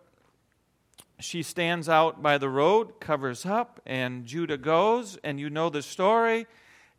she 1.21 1.43
stands 1.43 1.89
out 1.89 2.23
by 2.23 2.39
the 2.39 2.49
road, 2.49 3.01
covers 3.01 3.47
up, 3.47 3.81
and 3.87 4.27
Judah 4.27 4.59
goes, 4.59 5.19
and 5.23 5.39
you 5.39 5.51
know 5.51 5.71
the 5.71 5.83
story. 5.83 6.47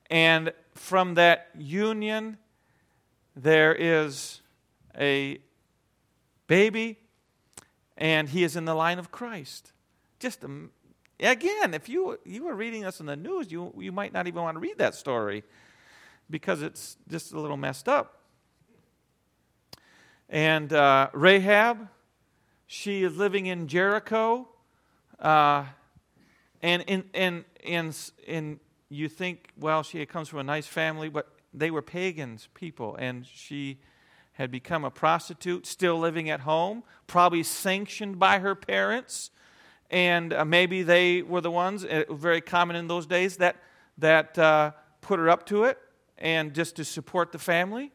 And 0.09 0.53
from 0.75 1.15
that 1.15 1.49
union, 1.57 2.37
there 3.35 3.73
is 3.73 4.41
a 4.97 5.39
baby, 6.47 6.99
and 7.97 8.29
he 8.29 8.43
is 8.43 8.55
in 8.55 8.65
the 8.65 8.75
line 8.75 8.99
of 8.99 9.11
Christ. 9.11 9.71
Just 10.19 10.43
a, 10.43 10.49
again, 11.19 11.73
if 11.73 11.87
you 11.87 12.19
you 12.25 12.43
were 12.43 12.55
reading 12.55 12.81
this 12.81 12.99
in 12.99 13.05
the 13.05 13.15
news, 13.15 13.51
you 13.51 13.73
you 13.77 13.91
might 13.91 14.13
not 14.13 14.27
even 14.27 14.41
want 14.41 14.55
to 14.55 14.59
read 14.59 14.77
that 14.77 14.95
story 14.95 15.43
because 16.29 16.61
it's 16.61 16.97
just 17.09 17.33
a 17.33 17.39
little 17.39 17.57
messed 17.57 17.87
up. 17.87 18.19
And 20.29 20.71
uh, 20.71 21.09
Rahab, 21.13 21.89
she 22.73 23.03
is 23.03 23.17
living 23.17 23.47
in 23.47 23.67
Jericho, 23.67 24.47
uh, 25.19 25.65
and 26.61 26.81
in 26.83 27.03
in 27.13 27.43
in 28.25 28.61
you 28.87 29.09
think, 29.09 29.49
well, 29.59 29.83
she 29.83 30.05
comes 30.05 30.29
from 30.29 30.39
a 30.39 30.43
nice 30.43 30.67
family, 30.67 31.09
but 31.09 31.27
they 31.53 31.69
were 31.69 31.81
pagans 31.81 32.47
people, 32.53 32.95
and 32.95 33.25
she 33.27 33.77
had 34.33 34.51
become 34.51 34.85
a 34.85 34.89
prostitute, 34.89 35.67
still 35.67 35.99
living 35.99 36.29
at 36.29 36.39
home, 36.39 36.83
probably 37.07 37.43
sanctioned 37.43 38.17
by 38.17 38.39
her 38.39 38.55
parents. 38.55 39.31
And 39.89 40.31
uh, 40.31 40.45
maybe 40.45 40.81
they 40.81 41.23
were 41.23 41.41
the 41.41 41.51
ones, 41.51 41.83
uh, 41.83 42.05
very 42.09 42.39
common 42.39 42.77
in 42.77 42.87
those 42.87 43.05
days, 43.05 43.35
that, 43.37 43.57
that 43.97 44.39
uh, 44.39 44.71
put 45.01 45.19
her 45.19 45.29
up 45.29 45.45
to 45.47 45.65
it 45.65 45.77
and 46.17 46.53
just 46.53 46.77
to 46.77 46.85
support 46.85 47.33
the 47.33 47.39
family. 47.39 47.91